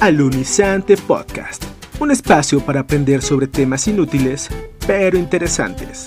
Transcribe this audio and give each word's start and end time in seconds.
Alunizante 0.00 0.96
Podcast, 0.96 1.64
un 1.98 2.12
espacio 2.12 2.60
para 2.60 2.78
aprender 2.78 3.20
sobre 3.20 3.48
temas 3.48 3.88
inútiles 3.88 4.48
pero 4.86 5.18
interesantes. 5.18 6.06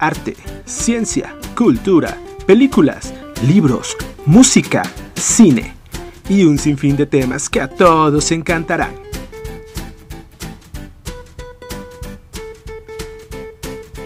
Arte, 0.00 0.34
ciencia, 0.64 1.36
cultura, 1.54 2.18
películas, 2.48 3.14
libros, 3.46 3.96
música, 4.26 4.82
cine 5.14 5.72
y 6.28 6.42
un 6.42 6.58
sinfín 6.58 6.96
de 6.96 7.06
temas 7.06 7.48
que 7.48 7.60
a 7.60 7.68
todos 7.68 8.32
encantarán. 8.32 8.96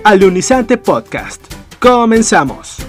Alunizante 0.04 0.76
Podcast. 0.76 1.42
Comenzamos. 1.80 2.81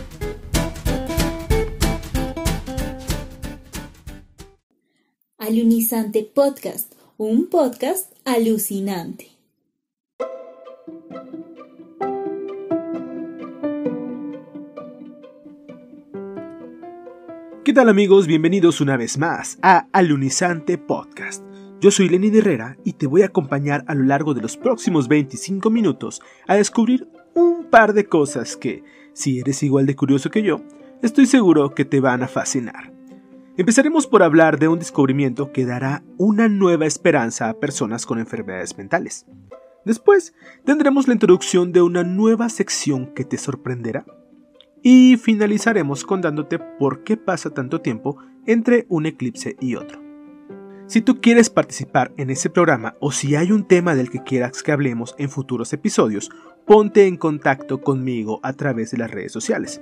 Alunizante 5.45 6.23
Podcast, 6.23 6.93
un 7.17 7.49
podcast 7.49 8.13
alucinante. 8.23 9.27
¿Qué 17.65 17.73
tal 17.73 17.89
amigos? 17.89 18.25
Bienvenidos 18.25 18.79
una 18.79 18.95
vez 18.95 19.17
más 19.17 19.59
a 19.61 19.89
Alunizante 19.91 20.77
Podcast. 20.77 21.43
Yo 21.81 21.91
soy 21.91 22.07
Lenny 22.07 22.29
Herrera 22.37 22.77
y 22.85 22.93
te 22.93 23.07
voy 23.07 23.23
a 23.23 23.25
acompañar 23.25 23.83
a 23.87 23.95
lo 23.95 24.03
largo 24.05 24.33
de 24.33 24.41
los 24.41 24.55
próximos 24.55 25.09
25 25.09 25.69
minutos 25.69 26.21
a 26.47 26.55
descubrir 26.55 27.09
un 27.33 27.65
par 27.69 27.91
de 27.91 28.05
cosas 28.05 28.55
que, 28.55 28.81
si 29.11 29.41
eres 29.41 29.61
igual 29.61 29.87
de 29.87 29.97
curioso 29.97 30.29
que 30.29 30.41
yo, 30.41 30.61
estoy 31.01 31.25
seguro 31.25 31.75
que 31.75 31.83
te 31.83 31.99
van 31.99 32.23
a 32.23 32.29
fascinar. 32.29 32.92
Empezaremos 33.55 34.07
por 34.07 34.23
hablar 34.23 34.57
de 34.57 34.67
un 34.67 34.79
descubrimiento 34.79 35.51
que 35.51 35.63
dará 35.63 36.03
una 36.17 36.47
nueva 36.47 36.87
esperanza 36.87 37.49
a 37.49 37.59
personas 37.59 38.07
con 38.07 38.17
enfermedades 38.17 38.75
mentales. 38.79 39.27
Después 39.85 40.33
tendremos 40.65 41.07
la 41.07 41.13
introducción 41.13 41.71
de 41.71 41.83
una 41.83 42.03
nueva 42.03 42.49
sección 42.49 43.13
que 43.13 43.25
te 43.25 43.37
sorprenderá. 43.37 44.05
Y 44.81 45.17
finalizaremos 45.17 46.03
contándote 46.03 46.57
por 46.57 47.03
qué 47.03 47.15
pasa 47.15 47.51
tanto 47.51 47.79
tiempo 47.79 48.17
entre 48.47 48.87
un 48.89 49.05
eclipse 49.05 49.55
y 49.59 49.75
otro. 49.75 50.01
Si 50.87 51.01
tú 51.01 51.21
quieres 51.21 51.51
participar 51.51 52.11
en 52.17 52.31
ese 52.31 52.49
programa 52.49 52.95
o 52.99 53.11
si 53.11 53.35
hay 53.35 53.51
un 53.51 53.67
tema 53.67 53.93
del 53.93 54.09
que 54.09 54.23
quieras 54.23 54.63
que 54.63 54.71
hablemos 54.71 55.13
en 55.19 55.29
futuros 55.29 55.71
episodios, 55.73 56.31
ponte 56.65 57.05
en 57.05 57.17
contacto 57.17 57.81
conmigo 57.81 58.39
a 58.41 58.53
través 58.53 58.89
de 58.89 58.97
las 58.97 59.11
redes 59.11 59.31
sociales. 59.31 59.79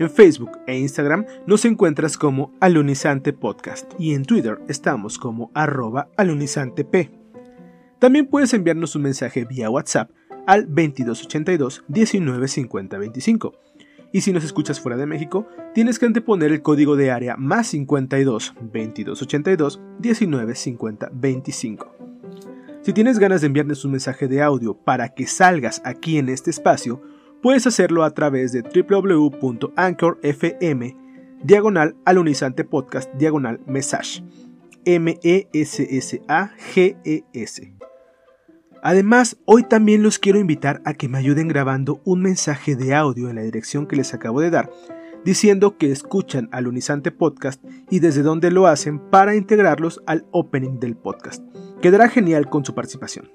En 0.00 0.10
Facebook 0.10 0.58
e 0.66 0.76
Instagram 0.78 1.26
nos 1.46 1.64
encuentras 1.66 2.16
como 2.16 2.54
Alunizante 2.58 3.34
Podcast 3.34 3.92
y 3.98 4.14
en 4.14 4.24
Twitter 4.24 4.58
estamos 4.66 5.18
como 5.18 5.50
arroba 5.52 6.08
alunizantep. 6.16 7.10
También 7.98 8.26
puedes 8.26 8.54
enviarnos 8.54 8.96
un 8.96 9.02
mensaje 9.02 9.44
vía 9.44 9.68
WhatsApp 9.68 10.10
al 10.46 10.64
2282 10.68 11.84
195025. 11.88 13.52
Y 14.10 14.22
si 14.22 14.32
nos 14.32 14.42
escuchas 14.42 14.80
fuera 14.80 14.96
de 14.96 15.04
México, 15.04 15.46
tienes 15.74 15.98
que 15.98 16.06
anteponer 16.06 16.50
el 16.50 16.62
código 16.62 16.96
de 16.96 17.10
área 17.10 17.36
más 17.36 17.66
52 17.66 18.54
2282 18.58 19.82
195025. 19.98 21.94
Si 22.80 22.94
tienes 22.94 23.18
ganas 23.18 23.42
de 23.42 23.48
enviarnos 23.48 23.84
un 23.84 23.90
mensaje 23.90 24.28
de 24.28 24.40
audio 24.40 24.78
para 24.78 25.10
que 25.10 25.26
salgas 25.26 25.82
aquí 25.84 26.16
en 26.16 26.30
este 26.30 26.48
espacio, 26.48 27.02
puedes 27.42 27.66
hacerlo 27.66 28.04
a 28.04 28.10
través 28.10 28.52
de 28.52 28.62
www.anchor.fm 28.62 30.96
diagonal 31.42 31.96
alunizante 32.04 32.64
podcast 32.64 33.10
diagonal 33.14 33.60
message 33.66 34.22
M-E-S-S-A-G-E-S. 34.84 36.20
Además, 38.82 39.36
hoy 39.44 39.64
también 39.64 40.02
los 40.02 40.18
quiero 40.18 40.38
invitar 40.38 40.80
a 40.86 40.94
que 40.94 41.08
me 41.08 41.18
ayuden 41.18 41.48
grabando 41.48 42.00
un 42.04 42.22
mensaje 42.22 42.76
de 42.76 42.94
audio 42.94 43.28
en 43.28 43.36
la 43.36 43.42
dirección 43.42 43.86
que 43.86 43.96
les 43.96 44.14
acabo 44.14 44.40
de 44.40 44.48
dar, 44.48 44.70
diciendo 45.22 45.76
que 45.76 45.92
escuchan 45.92 46.48
Alunizante 46.50 47.10
Podcast 47.10 47.62
y 47.90 48.00
desde 48.00 48.22
dónde 48.22 48.50
lo 48.50 48.66
hacen 48.66 48.98
para 48.98 49.36
integrarlos 49.36 50.00
al 50.06 50.24
opening 50.30 50.80
del 50.80 50.96
podcast. 50.96 51.44
Quedará 51.82 52.08
genial 52.08 52.48
con 52.48 52.64
su 52.64 52.74
participación. 52.74 53.30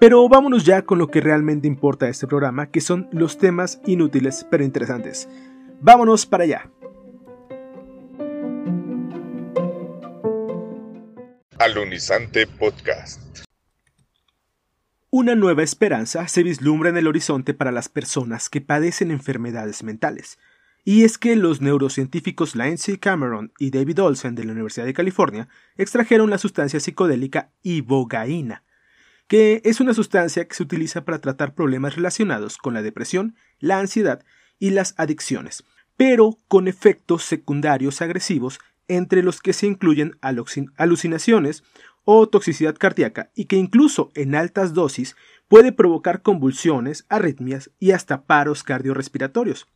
Pero 0.00 0.26
vámonos 0.30 0.64
ya 0.64 0.80
con 0.80 0.98
lo 0.98 1.08
que 1.08 1.20
realmente 1.20 1.68
importa 1.68 2.06
de 2.06 2.12
este 2.12 2.26
programa, 2.26 2.70
que 2.70 2.80
son 2.80 3.06
los 3.12 3.36
temas 3.36 3.82
inútiles 3.84 4.46
pero 4.50 4.64
interesantes. 4.64 5.28
Vámonos 5.82 6.24
para 6.24 6.44
allá. 6.44 6.70
Alunizante 11.58 12.46
Podcast. 12.46 13.44
Una 15.10 15.34
nueva 15.34 15.62
esperanza 15.62 16.26
se 16.28 16.44
vislumbra 16.44 16.88
en 16.88 16.96
el 16.96 17.06
horizonte 17.06 17.52
para 17.52 17.70
las 17.70 17.90
personas 17.90 18.48
que 18.48 18.62
padecen 18.62 19.10
enfermedades 19.10 19.82
mentales. 19.82 20.38
Y 20.82 21.04
es 21.04 21.18
que 21.18 21.36
los 21.36 21.60
neurocientíficos 21.60 22.56
Lindsay 22.56 22.96
Cameron 22.96 23.52
y 23.58 23.70
David 23.70 24.00
Olsen 24.00 24.34
de 24.34 24.44
la 24.44 24.52
Universidad 24.52 24.86
de 24.86 24.94
California 24.94 25.48
extrajeron 25.76 26.30
la 26.30 26.38
sustancia 26.38 26.80
psicodélica 26.80 27.50
ibogaína, 27.62 28.64
que 29.30 29.62
es 29.64 29.78
una 29.78 29.94
sustancia 29.94 30.48
que 30.48 30.56
se 30.56 30.64
utiliza 30.64 31.04
para 31.04 31.20
tratar 31.20 31.54
problemas 31.54 31.94
relacionados 31.94 32.58
con 32.58 32.74
la 32.74 32.82
depresión, 32.82 33.36
la 33.60 33.78
ansiedad 33.78 34.24
y 34.58 34.70
las 34.70 34.92
adicciones, 34.96 35.62
pero 35.96 36.36
con 36.48 36.66
efectos 36.66 37.22
secundarios 37.22 38.02
agresivos 38.02 38.58
entre 38.88 39.22
los 39.22 39.40
que 39.40 39.52
se 39.52 39.68
incluyen 39.68 40.18
alucinaciones 40.76 41.62
o 42.02 42.28
toxicidad 42.28 42.74
cardíaca 42.76 43.30
y 43.36 43.44
que 43.44 43.54
incluso 43.54 44.10
en 44.16 44.34
altas 44.34 44.74
dosis 44.74 45.14
puede 45.46 45.70
provocar 45.70 46.22
convulsiones, 46.22 47.06
arritmias 47.08 47.70
y 47.78 47.92
hasta 47.92 48.24
paros 48.24 48.64
cardiorrespiratorios. 48.64 49.68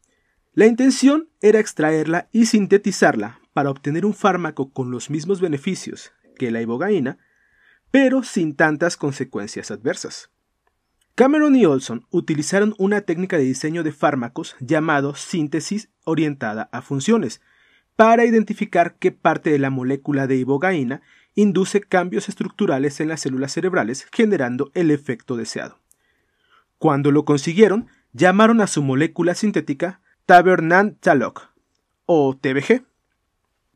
La 0.54 0.66
intención 0.66 1.28
era 1.41 1.60
extraerla 1.60 2.28
y 2.32 2.47
sintetizarla 2.47 3.38
para 3.53 3.70
obtener 3.70 4.04
un 4.04 4.14
fármaco 4.14 4.72
con 4.72 4.91
los 4.91 5.10
mismos 5.10 5.41
beneficios 5.41 6.10
que 6.37 6.50
la 6.50 6.60
ibogaína, 6.60 7.19
pero 7.94 8.25
sin 8.25 8.56
tantas 8.56 8.97
consecuencias 8.97 9.71
adversas. 9.71 10.28
Cameron 11.15 11.55
y 11.55 11.65
Olson 11.65 12.09
utilizaron 12.10 12.75
una 12.77 13.03
técnica 13.03 13.38
de 13.38 13.44
diseño 13.44 13.84
de 13.84 13.93
fármacos 13.93 14.56
llamado 14.59 15.15
síntesis 15.15 15.91
orientada 16.03 16.69
a 16.72 16.82
funciones 16.82 17.41
para 17.94 18.25
identificar 18.25 18.97
qué 18.99 19.12
parte 19.12 19.50
de 19.50 19.60
la 19.60 19.71
molécula 19.71 20.27
de 20.27 20.34
ibogaína 20.34 21.03
induce 21.37 21.82
cambios 21.82 22.28
estructurales 22.28 22.99
en 22.99 23.06
las 23.06 23.21
células 23.21 23.53
cerebrales 23.53 24.09
generando 24.12 24.72
el 24.75 24.91
efecto 24.91 25.37
deseado. 25.37 25.78
Cuando 26.78 27.12
lo 27.12 27.25
consiguieron, 27.25 27.87
llamaron 28.12 28.61
a 28.61 28.66
su 28.66 28.82
molécula 28.82 29.37
sintética 29.37 30.00
Tabernantaloc 30.26 31.49
o 32.06 32.37
TBG. 32.37 32.82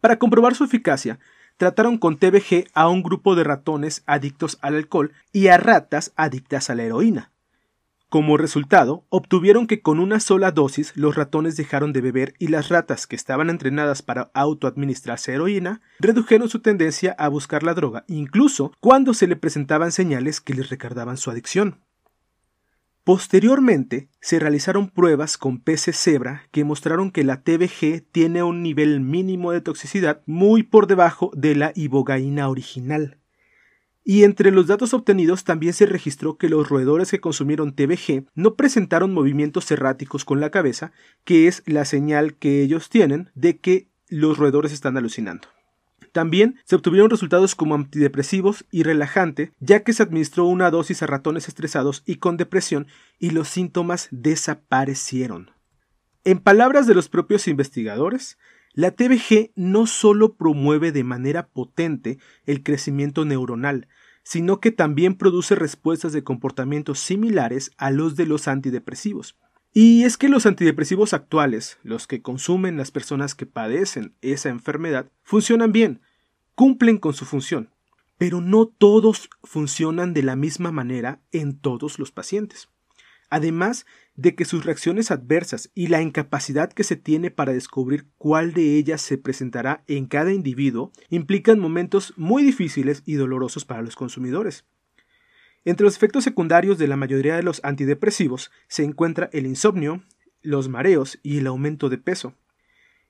Para 0.01 0.19
comprobar 0.19 0.57
su 0.57 0.65
eficacia, 0.65 1.21
trataron 1.59 1.99
con 1.99 2.17
TBG 2.17 2.69
a 2.73 2.89
un 2.89 3.03
grupo 3.03 3.35
de 3.35 3.45
ratones 3.45 4.03
adictos 4.07 4.59
al 4.63 4.77
alcohol 4.77 5.13
y 5.33 5.49
a 5.49 5.59
ratas 5.59 6.13
adictas 6.17 6.71
a 6.71 6.75
la 6.75 6.85
heroína. 6.85 7.33
Como 8.09 8.39
resultado, 8.39 9.05
obtuvieron 9.11 9.67
que 9.67 9.83
con 9.83 10.01
una 10.01 10.19
sola 10.19 10.51
dosis 10.51 10.97
los 10.97 11.15
ratones 11.15 11.59
dejaron 11.59 11.93
de 11.93 12.01
beber 12.01 12.33
y 12.39 12.49
las 12.49 12.71
ratas 12.71 13.07
que 13.07 13.17
estaban 13.17 13.51
entrenadas 13.51 14.01
para 14.01 14.31
autoadministrarse 14.33 15.35
heroína 15.35 15.83
redujeron 16.01 16.49
su 16.49 16.61
tendencia 16.61 17.15
a 17.19 17.29
buscar 17.29 17.63
la 17.65 17.75
droga, 17.75 18.05
incluso 18.09 18.73
cuando 18.81 19.13
se 19.13 19.27
le 19.27 19.37
presentaban 19.37 19.93
señales 19.93 20.41
que 20.41 20.55
les 20.55 20.71
recardaban 20.71 21.19
su 21.19 21.31
adicción. 21.31 21.81
Posteriormente, 23.09 24.11
se 24.21 24.39
realizaron 24.39 24.91
pruebas 24.91 25.39
con 25.39 25.61
peces 25.61 25.97
cebra 25.97 26.43
que 26.51 26.63
mostraron 26.65 27.11
que 27.11 27.25
la 27.25 27.41
TBG 27.41 28.05
tiene 28.13 28.43
un 28.43 28.63
nivel 28.63 29.01
mínimo 29.01 29.51
de 29.51 29.63
toxicidad 29.63 30.21
muy 30.27 30.63
por 30.63 30.87
debajo 30.87 31.31
de 31.35 31.55
la 31.55 31.73
ibogaína 31.75 32.51
original. 32.51 33.17
Y 34.05 34.25
entre 34.25 34.51
los 34.51 34.67
datos 34.67 34.93
obtenidos 34.93 35.45
también 35.45 35.73
se 35.73 35.87
registró 35.87 36.37
que 36.37 36.51
los 36.51 36.69
roedores 36.69 37.11
que 37.11 37.19
consumieron 37.19 37.75
TBG 37.75 38.27
no 38.35 38.57
presentaron 38.57 39.15
movimientos 39.15 39.71
erráticos 39.71 40.27
con 40.27 40.43
la 40.43 40.51
cabeza, 40.51 40.93
que 41.25 41.49
es 41.49 41.63
la 41.65 41.87
señal 41.87 42.35
que 42.35 42.61
ellos 42.61 42.91
tienen 42.91 43.31
de 43.35 43.57
que 43.57 43.89
los 44.11 44.37
roedores 44.37 44.71
están 44.71 44.99
alucinando. 44.99 45.49
También 46.13 46.59
se 46.65 46.77
obtuvieron 46.77 47.11
resultados 47.11 47.55
como 47.55 47.75
antidepresivos 47.75 48.65
y 48.71 48.83
relajante, 48.83 49.53
ya 49.61 49.83
que 49.83 49.93
se 49.93 50.03
administró 50.03 50.45
una 50.45 50.71
dosis 50.71 51.03
a 51.03 51.07
ratones 51.07 51.49
estresados 51.49 52.03
y 52.07 52.17
con 52.17 52.37
depresión 52.37 52.87
y 53.19 53.31
los 53.31 53.49
síntomas 53.49 54.09
desaparecieron. 54.11 55.51
En 56.25 56.39
palabras 56.39 56.87
de 56.87 56.95
los 56.95 57.09
propios 57.09 57.49
investigadores, 57.49 58.39
la 58.75 58.91
TBG 58.91 59.53
no 59.57 59.87
solo 59.87 60.35
promueve 60.35 60.93
de 60.93 61.05
manera 61.05 61.49
potente 61.49 62.19
el 62.45 62.63
crecimiento 62.63 63.25
neuronal, 63.25 63.89
sino 64.23 64.61
que 64.61 64.71
también 64.71 65.15
produce 65.15 65.55
respuestas 65.55 66.13
de 66.13 66.23
comportamiento 66.23 66.95
similares 66.95 67.73
a 67.79 67.91
los 67.91 68.15
de 68.15 68.27
los 68.27 68.47
antidepresivos. 68.47 69.39
Y 69.81 70.03
es 70.03 70.17
que 70.17 70.29
los 70.29 70.45
antidepresivos 70.45 71.13
actuales, 71.13 71.79
los 71.85 72.09
que 72.09 72.21
consumen 72.21 72.77
las 72.77 72.91
personas 72.91 73.37
que 73.37 73.47
padecen 73.47 74.13
esa 74.23 74.49
enfermedad, 74.49 75.13
funcionan 75.23 75.71
bien, 75.71 76.01
cumplen 76.57 76.99
con 76.99 77.15
su 77.15 77.25
función, 77.25 77.71
pero 78.17 78.41
no 78.41 78.67
todos 78.67 79.31
funcionan 79.45 80.15
de 80.15 80.25
la 80.25 80.35
misma 80.35 80.73
manera 80.73 81.21
en 81.31 81.57
todos 81.57 82.01
los 82.01 82.11
pacientes. 82.11 82.69
Además 83.31 83.87
de 84.17 84.35
que 84.35 84.45
sus 84.45 84.65
reacciones 84.65 85.13
adversas 85.13 85.71
y 85.77 85.87
la 85.87 86.03
incapacidad 86.03 86.73
que 86.73 86.83
se 86.83 86.97
tiene 86.97 87.31
para 87.31 87.53
descubrir 87.53 88.09
cuál 88.19 88.55
de 88.55 88.79
ellas 88.79 89.01
se 89.01 89.17
presentará 89.17 89.85
en 89.87 90.07
cada 90.07 90.33
individuo 90.33 90.91
implican 91.09 91.61
momentos 91.61 92.15
muy 92.17 92.43
difíciles 92.43 93.05
y 93.07 93.15
dolorosos 93.15 93.65
para 93.65 93.83
los 93.83 93.95
consumidores. 93.95 94.65
Entre 95.65 95.85
los 95.85 95.97
efectos 95.97 96.25
secundarios 96.25 96.79
de 96.79 96.89
la 96.89 96.97
mayoría 96.97 97.37
de 97.37 97.43
los 97.43 97.61
antidepresivos 97.65 98.51
se 98.69 98.85
encuentra 98.85 99.29
el 99.33 99.47
insomnio, 99.47 100.03
los 100.43 100.69
mareos 100.69 101.19
y 101.23 101.39
el 101.39 101.47
aumento 101.47 101.89
de 101.89 101.99
peso. 101.99 102.35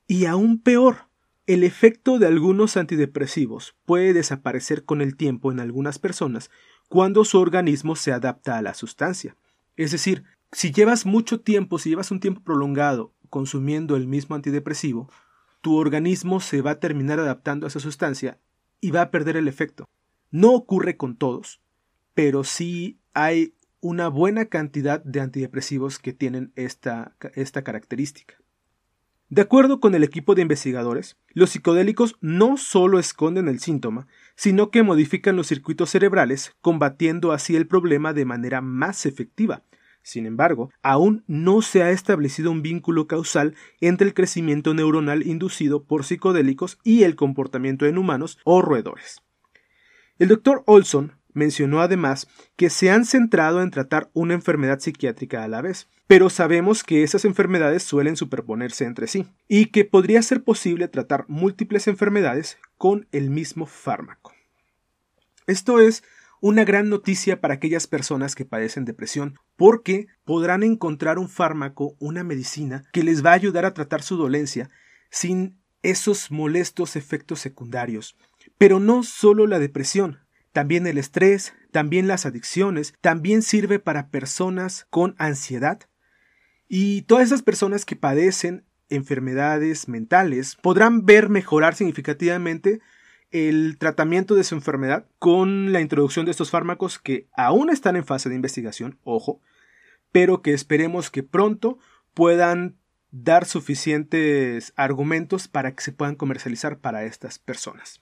Y 0.06 0.24
aún 0.24 0.60
peor, 0.60 1.08
el 1.46 1.64
efecto 1.64 2.18
de 2.18 2.26
algunos 2.26 2.76
antidepresivos 2.76 3.74
puede 3.84 4.12
desaparecer 4.12 4.84
con 4.84 5.00
el 5.00 5.16
tiempo 5.16 5.52
en 5.52 5.60
algunas 5.60 5.98
personas 5.98 6.50
cuando 6.88 7.24
su 7.24 7.38
organismo 7.38 7.96
se 7.96 8.12
adapta 8.12 8.56
a 8.56 8.62
la 8.62 8.74
sustancia. 8.74 9.36
Es 9.76 9.92
decir, 9.92 10.24
si 10.52 10.72
llevas 10.72 11.06
mucho 11.06 11.40
tiempo, 11.40 11.78
si 11.78 11.90
llevas 11.90 12.10
un 12.10 12.20
tiempo 12.20 12.42
prolongado 12.42 13.12
consumiendo 13.30 13.96
el 13.96 14.06
mismo 14.06 14.34
antidepresivo, 14.34 15.10
tu 15.60 15.76
organismo 15.76 16.40
se 16.40 16.62
va 16.62 16.72
a 16.72 16.80
terminar 16.80 17.20
adaptando 17.20 17.66
a 17.66 17.68
esa 17.68 17.80
sustancia 17.80 18.38
y 18.80 18.90
va 18.90 19.02
a 19.02 19.10
perder 19.10 19.36
el 19.36 19.48
efecto. 19.48 19.88
No 20.30 20.52
ocurre 20.52 20.96
con 20.96 21.16
todos, 21.16 21.60
pero 22.18 22.42
sí 22.42 22.98
hay 23.14 23.54
una 23.80 24.08
buena 24.08 24.46
cantidad 24.46 25.00
de 25.04 25.20
antidepresivos 25.20 26.00
que 26.00 26.12
tienen 26.12 26.50
esta, 26.56 27.14
esta 27.36 27.62
característica. 27.62 28.34
De 29.28 29.42
acuerdo 29.42 29.78
con 29.78 29.94
el 29.94 30.02
equipo 30.02 30.34
de 30.34 30.42
investigadores, 30.42 31.16
los 31.28 31.50
psicodélicos 31.50 32.16
no 32.20 32.56
solo 32.56 32.98
esconden 32.98 33.46
el 33.46 33.60
síntoma, 33.60 34.08
sino 34.34 34.72
que 34.72 34.82
modifican 34.82 35.36
los 35.36 35.46
circuitos 35.46 35.90
cerebrales, 35.90 36.56
combatiendo 36.60 37.30
así 37.30 37.54
el 37.54 37.68
problema 37.68 38.12
de 38.12 38.24
manera 38.24 38.62
más 38.62 39.06
efectiva. 39.06 39.62
Sin 40.02 40.26
embargo, 40.26 40.72
aún 40.82 41.22
no 41.28 41.62
se 41.62 41.84
ha 41.84 41.92
establecido 41.92 42.50
un 42.50 42.62
vínculo 42.62 43.06
causal 43.06 43.54
entre 43.80 44.08
el 44.08 44.14
crecimiento 44.14 44.74
neuronal 44.74 45.24
inducido 45.24 45.84
por 45.84 46.02
psicodélicos 46.02 46.80
y 46.82 47.04
el 47.04 47.14
comportamiento 47.14 47.86
en 47.86 47.96
humanos 47.96 48.40
o 48.42 48.60
roedores. 48.60 49.22
El 50.18 50.26
doctor 50.26 50.64
Olson 50.66 51.17
mencionó 51.38 51.80
además 51.80 52.28
que 52.56 52.68
se 52.68 52.90
han 52.90 53.06
centrado 53.06 53.62
en 53.62 53.70
tratar 53.70 54.10
una 54.12 54.34
enfermedad 54.34 54.80
psiquiátrica 54.80 55.42
a 55.42 55.48
la 55.48 55.62
vez, 55.62 55.88
pero 56.06 56.28
sabemos 56.28 56.84
que 56.84 57.02
esas 57.02 57.24
enfermedades 57.24 57.82
suelen 57.82 58.16
superponerse 58.16 58.84
entre 58.84 59.06
sí, 59.06 59.26
y 59.48 59.66
que 59.66 59.86
podría 59.86 60.20
ser 60.20 60.42
posible 60.42 60.88
tratar 60.88 61.24
múltiples 61.28 61.86
enfermedades 61.86 62.58
con 62.76 63.08
el 63.12 63.30
mismo 63.30 63.64
fármaco. 63.64 64.32
Esto 65.46 65.80
es 65.80 66.02
una 66.40 66.64
gran 66.64 66.88
noticia 66.88 67.40
para 67.40 67.54
aquellas 67.54 67.86
personas 67.86 68.34
que 68.34 68.44
padecen 68.44 68.84
depresión, 68.84 69.38
porque 69.56 70.06
podrán 70.24 70.62
encontrar 70.62 71.18
un 71.18 71.28
fármaco, 71.28 71.96
una 71.98 72.22
medicina, 72.22 72.84
que 72.92 73.02
les 73.02 73.24
va 73.24 73.30
a 73.30 73.34
ayudar 73.34 73.64
a 73.64 73.74
tratar 73.74 74.02
su 74.02 74.16
dolencia 74.16 74.70
sin 75.10 75.58
esos 75.82 76.30
molestos 76.30 76.96
efectos 76.96 77.40
secundarios. 77.40 78.16
Pero 78.56 78.80
no 78.80 79.02
solo 79.02 79.46
la 79.46 79.58
depresión, 79.58 80.20
también 80.52 80.86
el 80.86 80.98
estrés, 80.98 81.54
también 81.72 82.08
las 82.08 82.26
adicciones, 82.26 82.94
también 83.00 83.42
sirve 83.42 83.78
para 83.78 84.08
personas 84.08 84.86
con 84.90 85.14
ansiedad. 85.18 85.80
Y 86.68 87.02
todas 87.02 87.26
esas 87.26 87.42
personas 87.42 87.84
que 87.84 87.96
padecen 87.96 88.64
enfermedades 88.90 89.88
mentales 89.88 90.56
podrán 90.56 91.04
ver 91.04 91.28
mejorar 91.28 91.74
significativamente 91.74 92.80
el 93.30 93.76
tratamiento 93.78 94.34
de 94.34 94.44
su 94.44 94.54
enfermedad 94.54 95.06
con 95.18 95.72
la 95.72 95.80
introducción 95.80 96.24
de 96.24 96.30
estos 96.30 96.50
fármacos 96.50 96.98
que 96.98 97.28
aún 97.34 97.70
están 97.70 97.96
en 97.96 98.06
fase 98.06 98.28
de 98.28 98.34
investigación, 98.34 98.98
ojo, 99.04 99.40
pero 100.12 100.40
que 100.40 100.54
esperemos 100.54 101.10
que 101.10 101.22
pronto 101.22 101.78
puedan 102.14 102.78
dar 103.10 103.44
suficientes 103.44 104.72
argumentos 104.76 105.48
para 105.48 105.74
que 105.74 105.82
se 105.82 105.92
puedan 105.92 106.14
comercializar 106.14 106.78
para 106.78 107.04
estas 107.04 107.38
personas. 107.38 108.00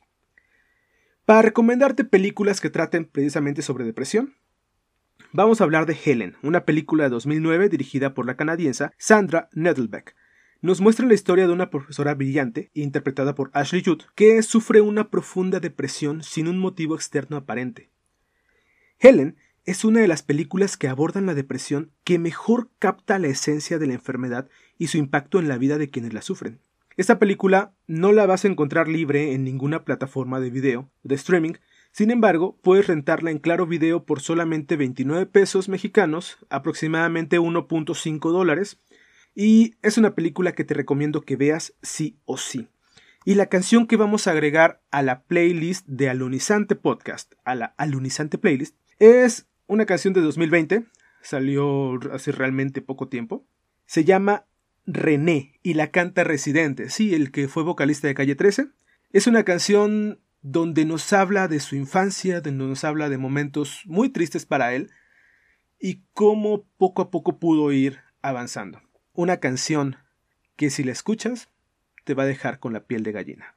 Para 1.27 1.43
recomendarte 1.43 2.05
películas 2.05 2.61
que 2.61 2.71
traten 2.71 3.05
precisamente 3.05 3.61
sobre 3.61 3.85
depresión, 3.85 4.37
vamos 5.33 5.61
a 5.61 5.65
hablar 5.65 5.85
de 5.85 5.99
Helen, 6.05 6.37
una 6.41 6.65
película 6.65 7.03
de 7.03 7.11
2009 7.11 7.69
dirigida 7.69 8.15
por 8.15 8.27
la 8.27 8.37
canadiense 8.37 8.91
Sandra 8.97 9.49
Nettlebeck. 9.53 10.15
Nos 10.61 10.81
muestra 10.81 11.05
la 11.05 11.15
historia 11.15 11.49
de 11.49 11.53
una 11.53 11.69
profesora 11.69 12.15
brillante, 12.15 12.71
interpretada 12.75 13.35
por 13.35 13.51
Ashley 13.55 13.83
Judd, 13.85 14.03
que 14.15 14.41
sufre 14.43 14.81
una 14.81 15.11
profunda 15.11 15.59
depresión 15.59 16.23
sin 16.23 16.47
un 16.47 16.61
motivo 16.61 16.95
externo 16.95 17.37
aparente. 17.37 17.91
Helen 19.01 19.37
es 19.65 19.85
una 19.85 19.99
de 19.99 20.09
las 20.09 20.23
películas 20.23 20.77
que 20.77 20.87
abordan 20.87 21.27
la 21.27 21.35
depresión 21.35 21.91
que 22.05 22.21
mejor 22.21 22.71
capta 22.79 23.19
la 23.19 23.27
esencia 23.27 23.81
de 23.81 23.89
la 23.89 23.95
enfermedad 23.95 24.49
y 24.79 24.87
su 24.87 24.97
impacto 24.97 25.41
en 25.41 25.49
la 25.49 25.59
vida 25.59 25.77
de 25.77 25.91
quienes 25.91 26.13
la 26.13 26.23
sufren. 26.23 26.61
Esta 26.97 27.19
película 27.19 27.75
no 27.87 28.13
la 28.13 28.27
vas 28.27 28.45
a 28.45 28.49
encontrar 28.49 28.89
libre 28.89 29.33
en 29.33 29.45
ninguna 29.45 29.85
plataforma 29.85 30.41
de 30.41 30.51
video, 30.51 30.91
de 31.03 31.15
streaming, 31.15 31.55
sin 31.97 32.11
embargo, 32.11 32.59
puedes 32.61 32.89
rentarla 32.89 33.31
en 33.31 33.39
Claro 33.39 33.67
Video 33.67 34.05
por 34.05 34.21
solamente 34.21 34.77
29 34.77 35.25
pesos 35.25 35.71
mexicanos, 35.71 36.37
aproximadamente 36.51 37.41
1.5 37.41 38.33
dólares, 38.33 38.79
y 39.35 39.77
es 39.81 39.97
una 39.97 40.15
película 40.15 40.53
que 40.53 40.65
te 40.65 40.75
recomiendo 40.75 41.23
que 41.23 41.37
veas 41.37 41.73
sí 41.81 42.19
o 42.27 42.37
sí. 42.37 42.69
Y 43.25 43.37
la 43.37 43.47
canción 43.47 43.87
que 43.87 43.97
vamos 43.97 44.27
a 44.27 44.33
agregar 44.33 44.83
a 44.91 45.03
la 45.03 45.23
playlist 45.23 45.87
de 45.87 46.11
Alunizante 46.11 46.77
Podcast, 46.77 47.33
a 47.45 47.55
la 47.55 47.75
Alunizante 47.79 48.37
Playlist, 48.37 48.77
es 48.99 49.47
una 49.67 49.87
canción 49.87 50.13
de 50.13 50.21
2020, 50.21 50.85
salió 51.23 51.99
hace 52.13 52.31
realmente 52.31 52.83
poco 52.83 53.09
tiempo. 53.09 53.47
Se 53.87 54.05
llama 54.05 54.45
René 54.87 55.59
y 55.63 55.75
la 55.75 55.91
canta 55.91 56.23
Residente, 56.23 56.91
sí, 56.91 57.15
el 57.15 57.33
que 57.33 57.49
fue 57.49 57.65
vocalista 57.65 58.07
de 58.07 58.15
Calle 58.15 58.37
13. 58.37 58.69
Es 59.13 59.27
una 59.27 59.45
canción 59.45 60.21
donde 60.43 60.85
nos 60.85 61.13
habla 61.13 61.49
de 61.49 61.59
su 61.59 61.75
infancia, 61.75 62.41
donde 62.41 62.65
nos 62.65 62.85
habla 62.85 63.09
de 63.09 63.19
momentos 63.19 63.83
muy 63.87 64.11
tristes 64.11 64.47
para 64.47 64.75
él 64.75 64.91
y 65.81 66.03
cómo 66.15 66.65
poco 66.79 67.03
a 67.03 67.11
poco 67.11 67.39
pudo 67.39 67.73
ir 67.73 67.99
avanzando. 68.23 68.81
Una 69.13 69.39
canción 69.39 69.97
que 70.55 70.71
si 70.71 70.85
la 70.85 70.93
escuchas 70.93 71.49
te 72.05 72.15
va 72.15 72.23
a 72.23 72.27
dejar 72.27 72.61
con 72.61 72.73
la 72.73 72.85
piel 72.85 73.03
de 73.03 73.13
gallina. 73.13 73.57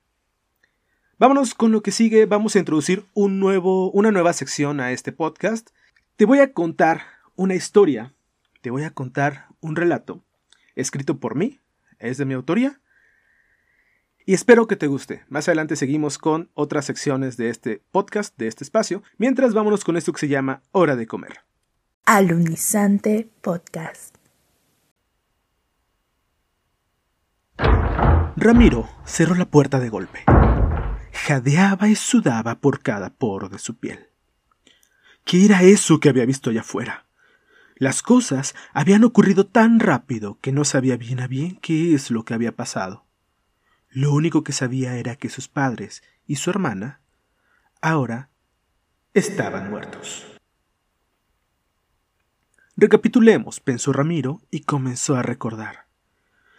Vámonos 1.20 1.54
con 1.54 1.72
lo 1.72 1.84
que 1.84 1.92
sigue, 1.92 2.26
vamos 2.26 2.56
a 2.56 2.60
introducir 2.60 3.06
un 3.14 3.40
nuevo, 3.40 3.92
una 3.92 4.12
nueva 4.12 4.34
sección 4.34 4.80
a 4.80 4.92
este 4.92 5.12
podcast. 5.12 5.70
Te 6.16 6.26
voy 6.26 6.40
a 6.40 6.54
contar 6.54 7.04
una 7.36 7.54
historia, 7.54 8.16
te 8.62 8.72
voy 8.72 8.84
a 8.84 8.92
contar 8.92 9.48
un 9.60 9.76
relato 9.76 10.24
escrito 10.76 11.20
por 11.20 11.36
mí, 11.36 11.60
es 12.00 12.18
de 12.18 12.26
mi 12.26 12.34
autoría. 12.34 12.82
Y 14.26 14.34
espero 14.34 14.68
que 14.68 14.76
te 14.76 14.88
guste. 14.88 15.24
Más 15.28 15.48
adelante 15.48 15.76
seguimos 15.76 16.18
con 16.18 16.52
otras 16.54 16.86
secciones 16.86 17.36
de 17.36 17.50
este 17.50 17.82
podcast, 17.92 18.38
de 18.38 18.48
este 18.48 18.64
espacio, 18.64 19.02
mientras 19.18 19.54
vámonos 19.54 19.84
con 19.84 19.98
esto 19.98 20.14
que 20.14 20.20
se 20.20 20.28
llama 20.28 20.62
Hora 20.72 20.96
de 20.96 21.08
Comer. 21.08 21.40
Alunizante 22.06 23.30
Podcast. 23.42 24.16
Ramiro 28.36 28.88
cerró 29.04 29.36
la 29.36 29.46
puerta 29.46 29.80
de 29.80 29.90
golpe. 29.90 30.24
Jadeaba 31.12 31.90
y 31.90 31.96
sudaba 31.96 32.60
por 32.60 32.82
cada 32.82 33.10
poro 33.10 33.50
de 33.50 33.60
su 33.60 33.78
piel. 33.78 34.08
¿Qué 35.26 35.46
era 35.46 35.62
eso 35.64 36.00
que 36.00 36.10
había 36.10 36.26
visto 36.26 36.50
allá 36.50 36.62
afuera? 36.62 37.09
Las 37.80 38.02
cosas 38.02 38.56
habían 38.74 39.06
ocurrido 39.06 39.48
tan 39.48 39.80
rápido 39.80 40.38
que 40.42 40.52
no 40.52 40.66
sabía 40.66 40.98
bien 40.98 41.22
a 41.22 41.28
bien 41.28 41.58
qué 41.62 41.96
es 41.96 42.12
lo 42.12 42.26
que 42.26 42.34
había 42.34 42.54
pasado. 42.54 43.06
Lo 43.90 44.14
único 44.14 44.44
que 44.44 44.52
sabía 44.52 44.98
era 44.98 45.16
que 45.16 45.30
sus 45.30 45.48
padres 45.48 46.04
y 46.28 46.36
su 46.36 46.50
hermana 46.50 47.00
ahora 47.82 48.30
estaban 49.14 49.70
muertos. 49.70 50.26
Recapitulemos, 52.76 53.62
pensó 53.62 53.94
Ramiro 53.94 54.42
y 54.52 54.62
comenzó 54.62 55.16
a 55.16 55.22
recordar. 55.22 55.88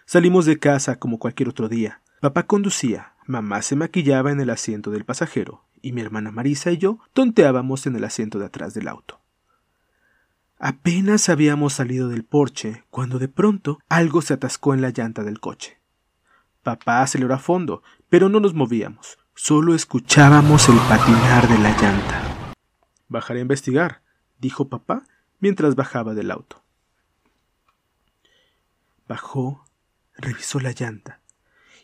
Salimos 0.07 0.47
de 0.47 0.59
casa 0.59 0.99
como 0.99 1.19
cualquier 1.19 1.51
otro 1.51 1.69
día. 1.69 2.01
Papá 2.23 2.47
conducía, 2.47 3.13
mamá 3.27 3.61
se 3.61 3.77
maquillaba 3.77 4.33
en 4.33 4.41
el 4.41 4.49
asiento 4.49 4.91
del 4.91 5.05
pasajero 5.05 5.67
y 5.83 5.93
mi 5.93 6.01
hermana 6.01 6.31
Marisa 6.31 6.73
y 6.73 6.79
yo 6.79 6.99
tonteábamos 7.13 7.87
en 7.87 7.97
el 7.97 8.05
asiento 8.05 8.39
de 8.39 8.47
atrás 8.47 8.73
del 8.73 8.89
auto. 8.89 9.20
Apenas 10.63 11.31
habíamos 11.31 11.73
salido 11.73 12.11
del 12.11 12.23
porche 12.23 12.85
cuando 12.91 13.19
de 13.19 13.29
pronto 13.29 13.79
algo 13.89 14.21
se 14.21 14.35
atascó 14.35 14.75
en 14.75 14.83
la 14.83 14.91
llanta 14.91 15.25
del 15.25 15.41
coche. 15.41 15.81
Papá 16.63 17.01
aceleró 17.01 17.35
a 17.35 17.39
fondo, 17.39 17.83
pero 18.11 18.29
no 18.29 18.41
nos 18.41 18.53
movíamos. 18.53 19.19
Solo 19.35 19.75
escuchábamos 19.75 20.69
el 20.69 20.77
patinar 20.81 21.49
de 21.49 21.59
la 21.61 21.71
llanta. 21.81 22.53
Bajaré 23.09 23.39
a 23.39 23.43
investigar, 23.43 24.03
dijo 24.39 24.69
papá 24.69 25.05
mientras 25.39 25.77
bajaba 25.77 26.13
del 26.13 26.31
auto. 26.31 26.63
Bajó, 29.09 29.65
revisó 30.15 30.61
la 30.61 30.73
llanta, 30.73 31.23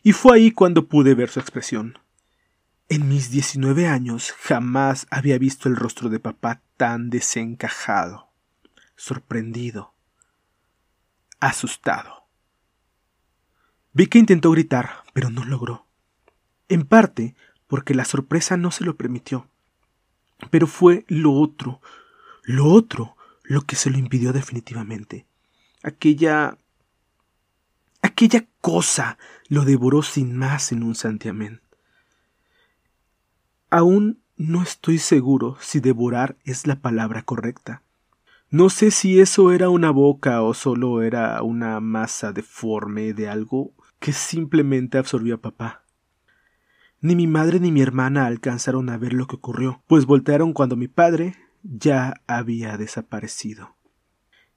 y 0.02 0.12
fue 0.12 0.36
ahí 0.36 0.50
cuando 0.50 0.86
pude 0.86 1.14
ver 1.14 1.30
su 1.30 1.40
expresión. 1.40 1.98
En 2.90 3.08
mis 3.08 3.30
19 3.30 3.88
años 3.88 4.34
jamás 4.38 5.06
había 5.10 5.38
visto 5.38 5.70
el 5.70 5.76
rostro 5.76 6.10
de 6.10 6.20
papá 6.20 6.60
tan 6.76 7.08
desencajado, 7.08 8.26
sorprendido, 8.96 9.94
asustado. 11.40 12.24
Vi 13.92 14.08
que 14.08 14.18
intentó 14.18 14.50
gritar, 14.50 15.04
pero 15.12 15.30
no 15.30 15.44
logró. 15.44 15.86
En 16.68 16.84
parte 16.86 17.34
porque 17.66 17.94
la 17.94 18.04
sorpresa 18.04 18.56
no 18.56 18.70
se 18.70 18.84
lo 18.84 18.96
permitió. 18.96 19.48
Pero 20.50 20.66
fue 20.66 21.04
lo 21.08 21.32
otro, 21.32 21.80
lo 22.42 22.66
otro, 22.66 23.16
lo 23.42 23.62
que 23.62 23.76
se 23.76 23.90
lo 23.90 23.98
impidió 23.98 24.32
definitivamente. 24.32 25.26
Aquella... 25.82 26.58
aquella 28.02 28.46
cosa 28.60 29.18
lo 29.48 29.64
devoró 29.64 30.02
sin 30.02 30.36
más 30.36 30.72
en 30.72 30.82
un 30.82 30.94
santiamén. 30.94 31.62
Aún 33.70 34.20
no 34.36 34.62
estoy 34.62 34.98
seguro 34.98 35.56
si 35.60 35.80
devorar 35.80 36.36
es 36.44 36.66
la 36.66 36.76
palabra 36.76 37.22
correcta. 37.22 37.82
No 38.50 38.70
sé 38.70 38.92
si 38.92 39.18
eso 39.18 39.50
era 39.50 39.70
una 39.70 39.90
boca 39.90 40.42
o 40.42 40.54
solo 40.54 41.02
era 41.02 41.42
una 41.42 41.80
masa 41.80 42.32
deforme 42.32 43.12
de 43.12 43.28
algo 43.28 43.74
que 43.98 44.12
simplemente 44.12 44.98
absorbió 44.98 45.34
a 45.34 45.40
papá. 45.40 45.84
Ni 47.00 47.16
mi 47.16 47.26
madre 47.26 47.58
ni 47.58 47.72
mi 47.72 47.82
hermana 47.82 48.26
alcanzaron 48.26 48.88
a 48.88 48.98
ver 48.98 49.14
lo 49.14 49.26
que 49.26 49.36
ocurrió, 49.36 49.82
pues 49.88 50.06
voltearon 50.06 50.52
cuando 50.52 50.76
mi 50.76 50.86
padre 50.86 51.34
ya 51.62 52.22
había 52.28 52.76
desaparecido. 52.76 53.76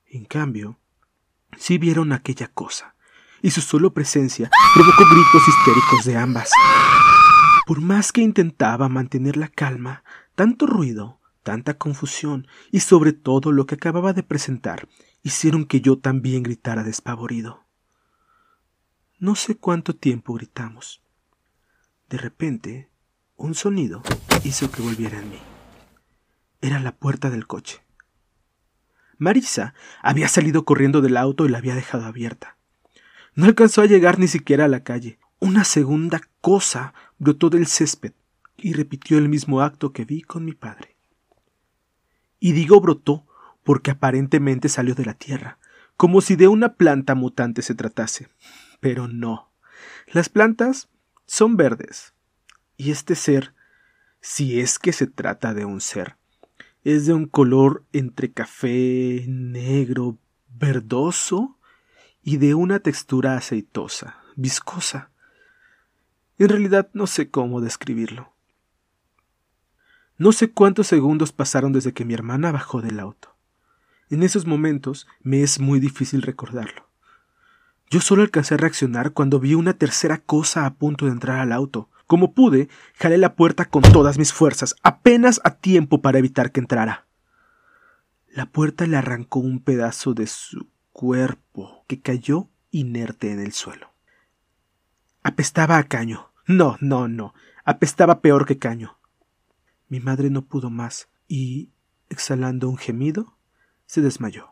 En 0.05 0.25
cambio, 0.25 0.79
sí 1.57 1.79
vieron 1.79 2.13
aquella 2.13 2.47
cosa, 2.47 2.95
y 3.41 3.49
su 3.49 3.61
solo 3.61 3.93
presencia 3.93 4.51
provocó 4.75 5.03
gritos 5.05 5.47
histéricos 5.47 6.05
de 6.05 6.15
ambas. 6.15 6.51
Por 7.65 7.81
más 7.81 8.11
que 8.11 8.21
intentaba 8.21 8.87
mantener 8.87 9.35
la 9.35 9.47
calma, 9.47 10.03
tanto 10.35 10.65
ruido, 10.65 11.18
tanta 11.49 11.79
confusión 11.79 12.45
y 12.71 12.81
sobre 12.81 13.11
todo 13.11 13.51
lo 13.51 13.65
que 13.65 13.73
acababa 13.73 14.13
de 14.13 14.21
presentar 14.21 14.87
hicieron 15.23 15.65
que 15.65 15.81
yo 15.81 15.97
también 15.97 16.43
gritara 16.43 16.83
despavorido. 16.83 17.65
No 19.17 19.33
sé 19.33 19.57
cuánto 19.57 19.95
tiempo 19.95 20.35
gritamos. 20.35 21.01
De 22.07 22.19
repente, 22.19 22.91
un 23.35 23.55
sonido 23.55 24.03
hizo 24.43 24.69
que 24.69 24.83
volviera 24.83 25.17
en 25.17 25.31
mí. 25.31 25.39
Era 26.61 26.79
la 26.79 26.95
puerta 26.95 27.31
del 27.31 27.47
coche. 27.47 27.81
Marisa 29.17 29.73
había 30.03 30.27
salido 30.27 30.65
corriendo 30.65 31.01
del 31.01 31.17
auto 31.17 31.47
y 31.47 31.49
la 31.49 31.57
había 31.57 31.73
dejado 31.73 32.05
abierta. 32.05 32.57
No 33.33 33.45
alcanzó 33.45 33.81
a 33.81 33.87
llegar 33.87 34.19
ni 34.19 34.27
siquiera 34.27 34.65
a 34.65 34.67
la 34.67 34.83
calle. 34.83 35.17
Una 35.39 35.63
segunda 35.63 36.21
cosa 36.41 36.93
brotó 37.17 37.49
del 37.49 37.65
césped 37.65 38.13
y 38.55 38.73
repitió 38.73 39.17
el 39.17 39.29
mismo 39.29 39.61
acto 39.61 39.93
que 39.93 40.05
vi 40.05 40.21
con 40.21 40.45
mi 40.45 40.53
padre. 40.53 40.98
Y 42.39 42.53
digo 42.53 42.79
brotó 42.79 43.25
porque 43.63 43.91
aparentemente 43.91 44.69
salió 44.69 44.95
de 44.95 45.05
la 45.05 45.13
tierra, 45.13 45.59
como 45.97 46.21
si 46.21 46.35
de 46.35 46.47
una 46.47 46.75
planta 46.75 47.15
mutante 47.15 47.61
se 47.61 47.75
tratase. 47.75 48.29
Pero 48.79 49.07
no. 49.07 49.51
Las 50.07 50.29
plantas 50.29 50.89
son 51.25 51.57
verdes. 51.57 52.13
Y 52.77 52.91
este 52.91 53.15
ser, 53.15 53.53
si 54.21 54.59
es 54.59 54.79
que 54.79 54.93
se 54.93 55.07
trata 55.07 55.53
de 55.53 55.65
un 55.65 55.81
ser, 55.81 56.15
es 56.83 57.05
de 57.05 57.13
un 57.13 57.25
color 57.25 57.85
entre 57.91 58.31
café, 58.31 59.25
negro, 59.27 60.17
verdoso 60.47 61.57
y 62.23 62.37
de 62.37 62.55
una 62.55 62.79
textura 62.79 63.35
aceitosa, 63.35 64.17
viscosa. 64.35 65.11
En 66.37 66.49
realidad 66.49 66.89
no 66.93 67.05
sé 67.05 67.29
cómo 67.29 67.59
describirlo. 67.61 68.33
No 70.19 70.33
sé 70.33 70.51
cuántos 70.51 70.87
segundos 70.87 71.31
pasaron 71.31 71.71
desde 71.71 71.93
que 71.93 72.03
mi 72.03 72.13
hermana 72.13 72.51
bajó 72.51 72.81
del 72.81 72.99
auto. 72.99 73.37
En 74.09 74.21
esos 74.21 74.45
momentos 74.45 75.07
me 75.21 75.43
es 75.43 75.61
muy 75.61 75.79
difícil 75.79 76.21
recordarlo. 76.23 76.89
Yo 77.89 78.01
solo 78.01 78.23
alcancé 78.23 78.55
a 78.55 78.57
reaccionar 78.57 79.13
cuando 79.13 79.39
vi 79.39 79.53
una 79.53 79.75
tercera 79.75 80.17
cosa 80.17 80.65
a 80.65 80.73
punto 80.73 81.05
de 81.05 81.13
entrar 81.13 81.39
al 81.39 81.53
auto. 81.53 81.89
Como 82.05 82.33
pude, 82.33 82.67
jalé 82.95 83.17
la 83.17 83.35
puerta 83.35 83.63
con 83.63 83.81
todas 83.81 84.17
mis 84.17 84.33
fuerzas, 84.33 84.75
apenas 84.83 85.39
a 85.45 85.55
tiempo 85.55 86.01
para 86.01 86.19
evitar 86.19 86.51
que 86.51 86.59
entrara. 86.59 87.07
La 88.29 88.45
puerta 88.45 88.85
le 88.87 88.97
arrancó 88.97 89.39
un 89.39 89.63
pedazo 89.63 90.13
de 90.13 90.27
su 90.27 90.67
cuerpo, 90.91 91.85
que 91.87 92.01
cayó 92.01 92.49
inerte 92.71 93.31
en 93.31 93.39
el 93.39 93.53
suelo. 93.53 93.93
Apestaba 95.23 95.77
a 95.77 95.83
caño. 95.83 96.33
No, 96.45 96.75
no, 96.81 97.07
no. 97.07 97.33
Apestaba 97.63 98.19
peor 98.19 98.45
que 98.45 98.57
caño. 98.59 98.98
Mi 99.89 99.99
madre 99.99 100.29
no 100.29 100.45
pudo 100.45 100.69
más 100.69 101.09
y, 101.27 101.71
exhalando 102.09 102.69
un 102.69 102.77
gemido, 102.77 103.37
se 103.85 104.01
desmayó. 104.01 104.51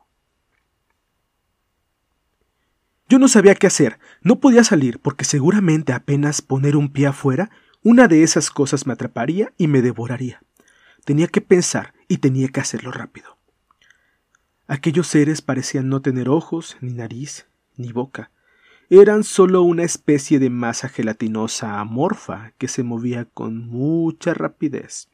Yo 3.07 3.19
no 3.19 3.29
sabía 3.29 3.55
qué 3.55 3.67
hacer. 3.67 3.99
No 4.21 4.39
podía 4.39 4.63
salir 4.63 4.99
porque 4.99 5.23
seguramente 5.23 5.93
apenas 5.93 6.41
poner 6.41 6.75
un 6.75 6.91
pie 6.91 7.07
afuera, 7.07 7.49
una 7.83 8.09
de 8.09 8.23
esas 8.23 8.51
cosas 8.51 8.85
me 8.85 8.93
atraparía 8.93 9.53
y 9.57 9.67
me 9.67 9.81
devoraría. 9.81 10.41
Tenía 11.05 11.27
que 11.27 11.39
pensar 11.39 11.93
y 12.09 12.17
tenía 12.17 12.49
que 12.49 12.59
hacerlo 12.59 12.91
rápido. 12.91 13.37
Aquellos 14.67 15.07
seres 15.07 15.41
parecían 15.41 15.87
no 15.87 16.01
tener 16.01 16.27
ojos, 16.27 16.75
ni 16.81 16.91
nariz, 16.91 17.47
ni 17.77 17.93
boca 17.93 18.31
eran 18.89 19.25
solo 19.25 19.63
una 19.63 19.83
especie 19.83 20.39
de 20.39 20.49
masa 20.49 20.87
gelatinosa 20.87 21.79
amorfa 21.79 22.53
que 22.57 22.69
se 22.69 22.83
movía 22.83 23.25
con 23.25 23.67
mucha 23.67 24.33
rapidez. 24.33 25.09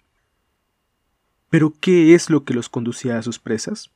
¿Pero 1.53 1.75
qué 1.79 2.15
es 2.15 2.31
lo 2.31 2.45
que 2.45 2.55
los 2.55 2.67
conducía 2.67 3.19
a 3.19 3.21
sus 3.21 3.37
presas? 3.37 3.91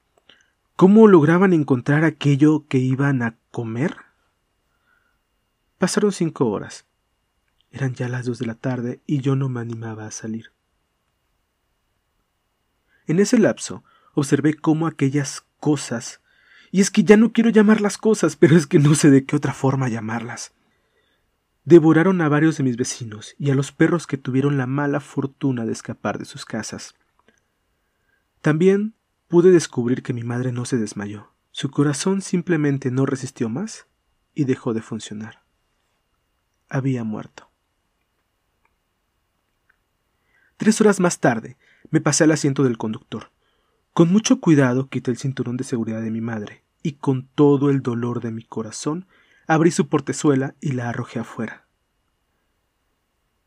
¿Cómo 0.76 1.08
lograban 1.08 1.54
encontrar 1.54 2.04
aquello 2.04 2.68
que 2.68 2.78
iban 2.78 3.24
a 3.24 3.36
comer? 3.50 3.96
Pasaron 5.80 6.12
cinco 6.12 6.52
horas. 6.52 6.86
Eran 7.72 7.96
ya 7.96 8.10
las 8.10 8.28
dos 8.28 8.38
de 8.38 8.46
la 8.46 8.54
tarde 8.54 9.02
y 9.08 9.22
yo 9.22 9.36
no 9.36 9.50
me 9.50 9.60
animaba 9.60 10.06
a 10.06 10.12
salir. 10.12 10.52
En 13.08 13.18
ese 13.18 13.40
lapso 13.40 13.84
observé 14.14 14.54
cómo 14.54 14.86
aquellas 14.86 15.44
cosas 15.60 16.22
y 16.72 16.82
es 16.82 16.92
que 16.92 17.04
ya 17.04 17.18
no 17.18 17.34
quiero 17.34 17.50
llamar 17.50 17.82
las 17.82 17.98
cosas, 17.98 18.36
pero 18.36 18.56
es 18.56 18.68
que 18.68 18.78
no 18.78 18.94
sé 18.94 19.10
de 19.10 19.26
qué 19.26 19.36
otra 19.36 19.56
forma 19.56 19.90
llamarlas. 19.90 20.54
Devoraron 21.66 22.22
a 22.22 22.30
varios 22.30 22.58
de 22.58 22.64
mis 22.66 22.78
vecinos 22.78 23.34
y 23.40 23.50
a 23.50 23.56
los 23.56 23.72
perros 23.72 24.06
que 24.06 24.18
tuvieron 24.18 24.60
la 24.60 24.68
mala 24.68 25.00
fortuna 25.00 25.66
de 25.66 25.72
escapar 25.72 26.20
de 26.20 26.26
sus 26.26 26.46
casas. 26.46 26.94
También 28.48 28.96
pude 29.28 29.52
descubrir 29.52 30.04
que 30.04 30.14
mi 30.14 30.24
madre 30.24 30.54
no 30.54 30.64
se 30.64 30.78
desmayó. 30.78 31.34
Su 31.52 31.70
corazón 31.70 32.22
simplemente 32.22 32.92
no 32.92 33.06
resistió 33.06 33.50
más 33.50 33.88
y 34.34 34.46
dejó 34.46 34.74
de 34.74 34.82
funcionar. 34.82 35.44
Había 36.70 37.04
muerto. 37.04 37.52
Tres 40.56 40.80
horas 40.80 41.02
más 41.02 41.20
tarde 41.20 41.58
me 41.90 42.00
pasé 42.00 42.24
al 42.24 42.32
asiento 42.32 42.64
del 42.64 42.78
conductor. 42.78 43.34
Con 43.92 44.14
mucho 44.14 44.40
cuidado 44.40 44.88
quité 44.88 45.12
el 45.12 45.18
cinturón 45.18 45.58
de 45.58 45.66
seguridad 45.66 46.02
de 46.02 46.12
mi 46.12 46.22
madre, 46.22 46.64
y 46.82 46.94
con 46.94 47.28
todo 47.28 47.70
el 47.70 47.82
dolor 47.82 48.22
de 48.22 48.32
mi 48.32 48.44
corazón 48.44 49.08
abrí 49.46 49.72
su 49.72 49.90
portezuela 49.90 50.56
y 50.62 50.72
la 50.72 50.88
arrojé 50.88 51.20
afuera. 51.20 51.68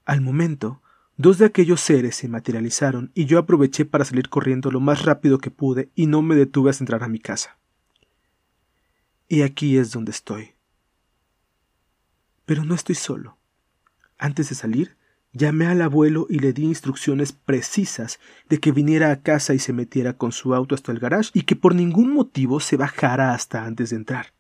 Al 0.05 0.21
momento, 0.21 0.83
dos 1.21 1.39
de 1.39 1.47
aquellos 1.47 1.81
seres 1.81 2.17
se 2.17 2.29
materializaron 2.29 3.11
y 3.15 3.27
yo 3.27 3.39
aproveché 3.39 3.85
para 3.85 4.05
salir 4.05 4.29
corriendo 4.29 4.71
lo 4.71 4.81
más 4.81 5.05
rápido 5.05 5.39
que 5.39 5.51
pude 5.51 5.91
y 5.95 6.07
no 6.07 6.23
me 6.23 6.35
detuve 6.35 6.71
a 6.71 6.75
entrar 6.79 7.03
a 7.03 7.09
mi 7.09 7.19
casa. 7.19 7.59
Y 9.29 9.43
aquí 9.43 9.79
es 9.79 9.93
donde 9.93 10.11
estoy. 10.11 10.53
Pero 12.47 12.65
no 12.65 12.75
estoy 12.75 12.97
solo. 12.97 13.39
Antes 14.19 14.49
de 14.49 14.55
salir, 14.55 14.97
Llamé 15.33 15.67
al 15.67 15.81
abuelo 15.81 16.27
y 16.29 16.41
le 16.41 16.53
di 16.53 16.65
instrucciones 16.65 17.33
precisas 17.33 18.19
de 18.49 18.59
que 18.59 18.73
viniera 18.73 19.13
a 19.13 19.23
casa 19.23 19.55
y 19.55 19.61
se 19.61 19.73
metiera 19.73 20.15
con 20.15 20.33
su 20.33 20.55
auto 20.55 20.75
hasta 20.75 20.91
el 20.91 20.99
garage 20.99 21.31
y 21.35 21.43
que 21.43 21.55
por 21.55 21.75
ningún 21.75 22.13
motivo 22.13 22.59
se 22.59 22.77
bajara 22.77 23.33
hasta 23.33 23.65
antes 23.65 23.91
de 23.91 23.97
entrar. 23.97 24.33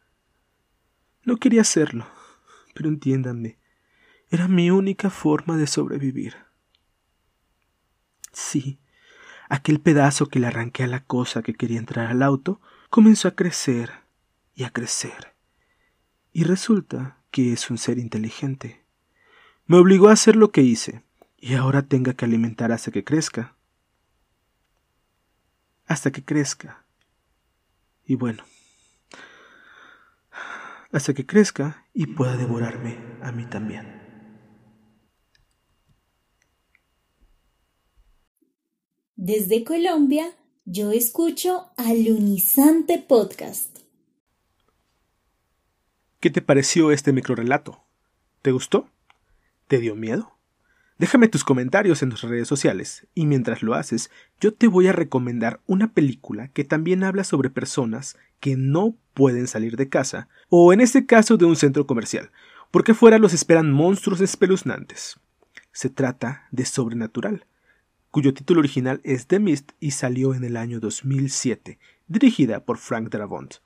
No 1.24 1.36
quería 1.36 1.60
hacerlo, 1.60 2.06
pero 2.74 2.88
entiéndanme, 2.88 3.58
era 4.30 4.48
mi 4.48 4.72
única 4.72 5.10
forma 5.10 5.56
de 5.56 5.68
sobrevivir. 5.68 6.34
Sí, 8.32 8.78
aquel 9.48 9.80
pedazo 9.80 10.26
que 10.26 10.38
le 10.38 10.46
arranqué 10.46 10.84
a 10.84 10.88
la 10.88 11.04
cosa 11.04 11.42
que 11.42 11.54
quería 11.54 11.78
entrar 11.78 12.06
al 12.06 12.22
auto 12.22 12.60
comenzó 12.88 13.28
a 13.28 13.34
crecer 13.34 13.90
y 14.54 14.64
a 14.64 14.70
crecer. 14.70 15.34
Y 16.32 16.44
resulta 16.44 17.18
que 17.30 17.52
es 17.52 17.70
un 17.70 17.78
ser 17.78 17.98
inteligente. 17.98 18.84
Me 19.66 19.76
obligó 19.76 20.08
a 20.08 20.12
hacer 20.12 20.36
lo 20.36 20.50
que 20.50 20.62
hice, 20.62 21.02
y 21.38 21.54
ahora 21.54 21.82
tenga 21.82 22.14
que 22.14 22.24
alimentar 22.24 22.72
hasta 22.72 22.90
que 22.90 23.04
crezca. 23.04 23.56
Hasta 25.86 26.10
que 26.10 26.24
crezca. 26.24 26.84
Y 28.04 28.16
bueno, 28.16 28.44
hasta 30.92 31.14
que 31.14 31.26
crezca 31.26 31.86
y 31.94 32.06
pueda 32.06 32.36
devorarme 32.36 32.98
a 33.22 33.32
mí 33.32 33.46
también. 33.46 33.99
Desde 39.22 39.64
Colombia, 39.64 40.30
yo 40.64 40.92
escucho 40.92 41.66
Alunizante 41.76 43.04
Podcast. 43.06 43.80
¿Qué 46.20 46.30
te 46.30 46.40
pareció 46.40 46.90
este 46.90 47.12
microrelato? 47.12 47.84
¿Te 48.40 48.50
gustó? 48.50 48.88
¿Te 49.68 49.76
dio 49.76 49.94
miedo? 49.94 50.38
Déjame 50.96 51.28
tus 51.28 51.44
comentarios 51.44 52.02
en 52.02 52.08
nuestras 52.08 52.30
redes 52.30 52.48
sociales 52.48 53.08
y 53.14 53.26
mientras 53.26 53.62
lo 53.62 53.74
haces, 53.74 54.10
yo 54.40 54.54
te 54.54 54.68
voy 54.68 54.86
a 54.86 54.92
recomendar 54.92 55.60
una 55.66 55.92
película 55.92 56.48
que 56.48 56.64
también 56.64 57.04
habla 57.04 57.22
sobre 57.22 57.50
personas 57.50 58.16
que 58.40 58.56
no 58.56 58.96
pueden 59.12 59.48
salir 59.48 59.76
de 59.76 59.90
casa, 59.90 60.30
o 60.48 60.72
en 60.72 60.80
este 60.80 61.04
caso 61.04 61.36
de 61.36 61.44
un 61.44 61.56
centro 61.56 61.86
comercial, 61.86 62.30
porque 62.70 62.94
fuera 62.94 63.18
los 63.18 63.34
esperan 63.34 63.70
monstruos 63.70 64.22
espeluznantes. 64.22 65.20
Se 65.72 65.90
trata 65.90 66.48
de 66.52 66.64
Sobrenatural, 66.64 67.44
cuyo 68.10 68.34
título 68.34 68.60
original 68.60 69.00
es 69.04 69.26
The 69.26 69.38
Mist 69.38 69.72
y 69.78 69.92
salió 69.92 70.34
en 70.34 70.44
el 70.44 70.56
año 70.56 70.80
2007, 70.80 71.78
dirigida 72.08 72.64
por 72.64 72.78
Frank 72.78 73.08
Darabont. 73.10 73.56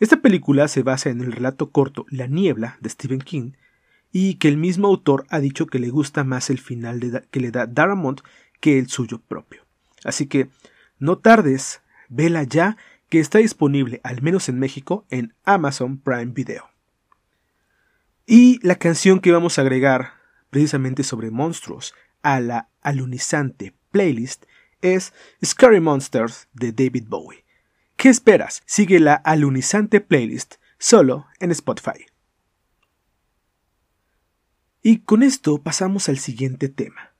Esta 0.00 0.20
película 0.20 0.66
se 0.68 0.82
basa 0.82 1.10
en 1.10 1.20
el 1.20 1.32
relato 1.32 1.70
corto 1.70 2.06
La 2.08 2.26
Niebla 2.26 2.78
de 2.80 2.88
Stephen 2.88 3.20
King 3.20 3.52
y 4.10 4.34
que 4.34 4.48
el 4.48 4.56
mismo 4.56 4.88
autor 4.88 5.26
ha 5.28 5.40
dicho 5.40 5.66
que 5.66 5.78
le 5.78 5.90
gusta 5.90 6.24
más 6.24 6.50
el 6.50 6.58
final 6.58 7.26
que 7.30 7.40
le 7.40 7.50
da 7.50 7.66
Darabont 7.66 8.20
que 8.60 8.78
el 8.78 8.88
suyo 8.88 9.20
propio. 9.20 9.62
Así 10.04 10.26
que 10.26 10.48
no 10.98 11.18
tardes, 11.18 11.82
vela 12.08 12.44
ya 12.44 12.76
que 13.08 13.20
está 13.20 13.38
disponible, 13.38 14.00
al 14.04 14.22
menos 14.22 14.48
en 14.48 14.58
México, 14.58 15.06
en 15.10 15.34
Amazon 15.44 15.98
Prime 15.98 16.32
Video. 16.32 16.70
Y 18.26 18.58
la 18.66 18.76
canción 18.76 19.20
que 19.20 19.32
vamos 19.32 19.58
a 19.58 19.62
agregar, 19.62 20.14
precisamente 20.48 21.02
sobre 21.02 21.30
monstruos, 21.30 21.94
a 22.22 22.40
la 22.40 22.70
alunizante 22.80 23.74
playlist 23.92 24.46
es 24.80 25.12
Scary 25.44 25.80
Monsters 25.80 26.48
de 26.52 26.72
David 26.72 27.04
Bowie. 27.06 27.44
¿Qué 27.96 28.08
esperas? 28.08 28.62
Sigue 28.66 28.98
la 28.98 29.14
alunizante 29.14 30.00
playlist 30.00 30.56
solo 30.78 31.26
en 31.38 31.52
Spotify. 31.52 32.06
Y 34.82 34.98
con 35.00 35.22
esto 35.22 35.62
pasamos 35.62 36.08
al 36.08 36.18
siguiente 36.18 36.68
tema. 36.68 37.14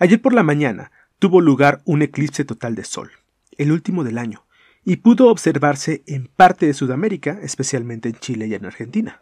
Ayer 0.00 0.20
por 0.20 0.34
la 0.34 0.42
mañana 0.42 0.90
tuvo 1.20 1.40
lugar 1.40 1.80
un 1.84 2.02
eclipse 2.02 2.44
total 2.44 2.74
de 2.74 2.82
sol, 2.82 3.12
el 3.56 3.70
último 3.70 4.02
del 4.02 4.18
año, 4.18 4.44
y 4.84 4.96
pudo 4.96 5.28
observarse 5.28 6.02
en 6.08 6.26
parte 6.26 6.66
de 6.66 6.74
Sudamérica, 6.74 7.38
especialmente 7.40 8.08
en 8.08 8.16
Chile 8.16 8.48
y 8.48 8.54
en 8.54 8.64
Argentina. 8.64 9.20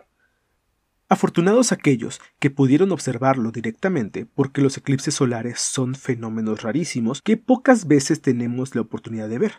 Afortunados 1.13 1.73
aquellos 1.73 2.21
que 2.39 2.51
pudieron 2.51 2.93
observarlo 2.93 3.51
directamente, 3.51 4.27
porque 4.27 4.63
los 4.63 4.77
eclipses 4.77 5.13
solares 5.13 5.59
son 5.59 5.97
fenómenos 5.97 6.63
rarísimos 6.63 7.21
que 7.21 7.37
pocas 7.37 7.89
veces 7.89 8.23
tenemos 8.23 8.77
la 8.77 8.83
oportunidad 8.83 9.29
de 9.29 9.41
ver. 9.41 9.55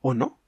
¿O 0.00 0.14
no? 0.14 0.40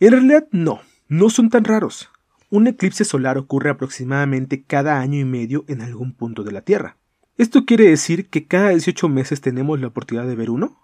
En 0.00 0.10
realidad 0.10 0.48
no, 0.50 0.80
no 1.06 1.30
son 1.30 1.48
tan 1.48 1.62
raros. 1.62 2.10
Un 2.50 2.66
eclipse 2.66 3.04
solar 3.04 3.38
ocurre 3.38 3.70
aproximadamente 3.70 4.64
cada 4.64 4.98
año 4.98 5.20
y 5.20 5.24
medio 5.24 5.64
en 5.68 5.80
algún 5.80 6.12
punto 6.12 6.42
de 6.42 6.50
la 6.50 6.62
Tierra. 6.62 6.96
¿Esto 7.38 7.64
quiere 7.64 7.88
decir 7.88 8.30
que 8.30 8.48
cada 8.48 8.70
18 8.70 9.08
meses 9.08 9.42
tenemos 9.42 9.78
la 9.78 9.86
oportunidad 9.86 10.26
de 10.26 10.34
ver 10.34 10.50
uno? 10.50 10.80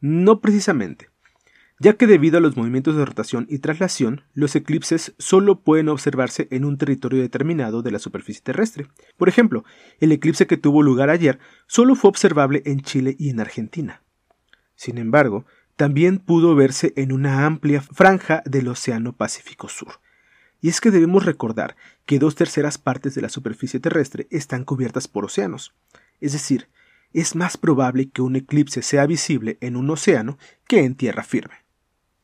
No 0.00 0.40
precisamente, 0.40 1.10
ya 1.80 1.94
que 1.94 2.06
debido 2.06 2.38
a 2.38 2.40
los 2.40 2.56
movimientos 2.56 2.96
de 2.96 3.04
rotación 3.04 3.46
y 3.48 3.58
traslación, 3.60 4.22
los 4.34 4.56
eclipses 4.56 5.14
solo 5.18 5.60
pueden 5.60 5.88
observarse 5.88 6.48
en 6.50 6.64
un 6.64 6.76
territorio 6.76 7.20
determinado 7.20 7.82
de 7.82 7.92
la 7.92 7.98
superficie 7.98 8.42
terrestre. 8.42 8.88
Por 9.16 9.28
ejemplo, 9.28 9.64
el 10.00 10.10
eclipse 10.10 10.46
que 10.46 10.56
tuvo 10.56 10.82
lugar 10.82 11.08
ayer 11.10 11.38
solo 11.66 11.94
fue 11.94 12.10
observable 12.10 12.62
en 12.66 12.80
Chile 12.80 13.14
y 13.18 13.30
en 13.30 13.40
Argentina. 13.40 14.02
Sin 14.74 14.98
embargo, 14.98 15.46
también 15.76 16.18
pudo 16.18 16.56
verse 16.56 16.92
en 16.96 17.12
una 17.12 17.46
amplia 17.46 17.80
franja 17.80 18.42
del 18.44 18.66
Océano 18.66 19.12
Pacífico 19.16 19.68
Sur, 19.68 20.00
y 20.60 20.68
es 20.68 20.80
que 20.80 20.90
debemos 20.90 21.24
recordar 21.24 21.76
que 22.04 22.18
dos 22.18 22.34
terceras 22.34 22.78
partes 22.78 23.14
de 23.14 23.22
la 23.22 23.28
superficie 23.28 23.78
terrestre 23.78 24.26
están 24.30 24.64
cubiertas 24.64 25.06
por 25.06 25.24
océanos. 25.24 25.74
Es 26.20 26.32
decir, 26.32 26.68
es 27.12 27.36
más 27.36 27.56
probable 27.56 28.10
que 28.10 28.22
un 28.22 28.34
eclipse 28.34 28.82
sea 28.82 29.06
visible 29.06 29.56
en 29.60 29.76
un 29.76 29.88
océano 29.90 30.38
que 30.66 30.80
en 30.80 30.96
tierra 30.96 31.22
firme. 31.22 31.67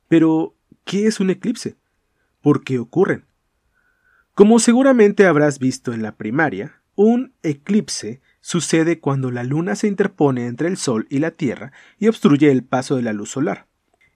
Pero, 0.08 0.54
¿qué 0.84 1.06
es 1.06 1.20
un 1.20 1.30
eclipse? 1.30 1.76
¿Por 2.40 2.64
qué 2.64 2.78
ocurren? 2.78 3.24
Como 4.34 4.58
seguramente 4.58 5.26
habrás 5.26 5.58
visto 5.58 5.92
en 5.92 6.02
la 6.02 6.16
primaria, 6.16 6.80
un 6.96 7.32
eclipse 7.42 8.20
sucede 8.40 9.00
cuando 9.00 9.30
la 9.30 9.44
luna 9.44 9.74
se 9.76 9.86
interpone 9.86 10.46
entre 10.46 10.68
el 10.68 10.76
Sol 10.76 11.06
y 11.08 11.18
la 11.18 11.30
Tierra 11.30 11.72
y 11.98 12.08
obstruye 12.08 12.50
el 12.50 12.62
paso 12.62 12.96
de 12.96 13.02
la 13.02 13.12
luz 13.12 13.30
solar. 13.30 13.66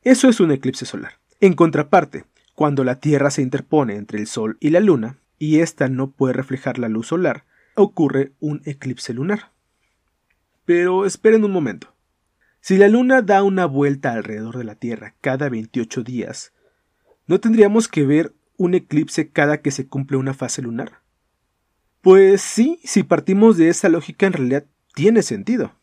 Eso 0.02 0.28
es 0.28 0.40
un 0.40 0.50
eclipse 0.50 0.86
solar. 0.86 1.18
En 1.40 1.54
contraparte, 1.54 2.24
cuando 2.54 2.84
la 2.84 3.00
Tierra 3.00 3.30
se 3.30 3.42
interpone 3.42 3.96
entre 3.96 4.18
el 4.18 4.26
Sol 4.26 4.56
y 4.60 4.70
la 4.70 4.80
Luna, 4.80 5.18
y 5.38 5.60
ésta 5.60 5.88
no 5.88 6.10
puede 6.10 6.34
reflejar 6.34 6.78
la 6.78 6.88
luz 6.88 7.08
solar, 7.08 7.44
ocurre 7.76 8.32
un 8.40 8.60
eclipse 8.64 9.14
lunar. 9.14 9.52
Pero 10.64 11.06
esperen 11.06 11.44
un 11.44 11.52
momento. 11.52 11.94
Si 12.60 12.76
la 12.76 12.88
Luna 12.88 13.22
da 13.22 13.42
una 13.42 13.66
vuelta 13.66 14.12
alrededor 14.12 14.58
de 14.58 14.64
la 14.64 14.74
Tierra 14.74 15.14
cada 15.20 15.48
28 15.48 16.02
días, 16.02 16.52
¿no 17.26 17.40
tendríamos 17.40 17.88
que 17.88 18.04
ver 18.04 18.34
un 18.56 18.74
eclipse 18.74 19.30
cada 19.30 19.62
que 19.62 19.70
se 19.70 19.86
cumple 19.86 20.16
una 20.16 20.34
fase 20.34 20.62
lunar? 20.62 21.00
Pues 22.00 22.42
sí, 22.42 22.80
si 22.84 23.02
partimos 23.02 23.56
de 23.56 23.68
esa 23.68 23.88
lógica 23.88 24.26
en 24.26 24.32
realidad 24.32 24.66
tiene 24.94 25.22
sentido. 25.22 25.74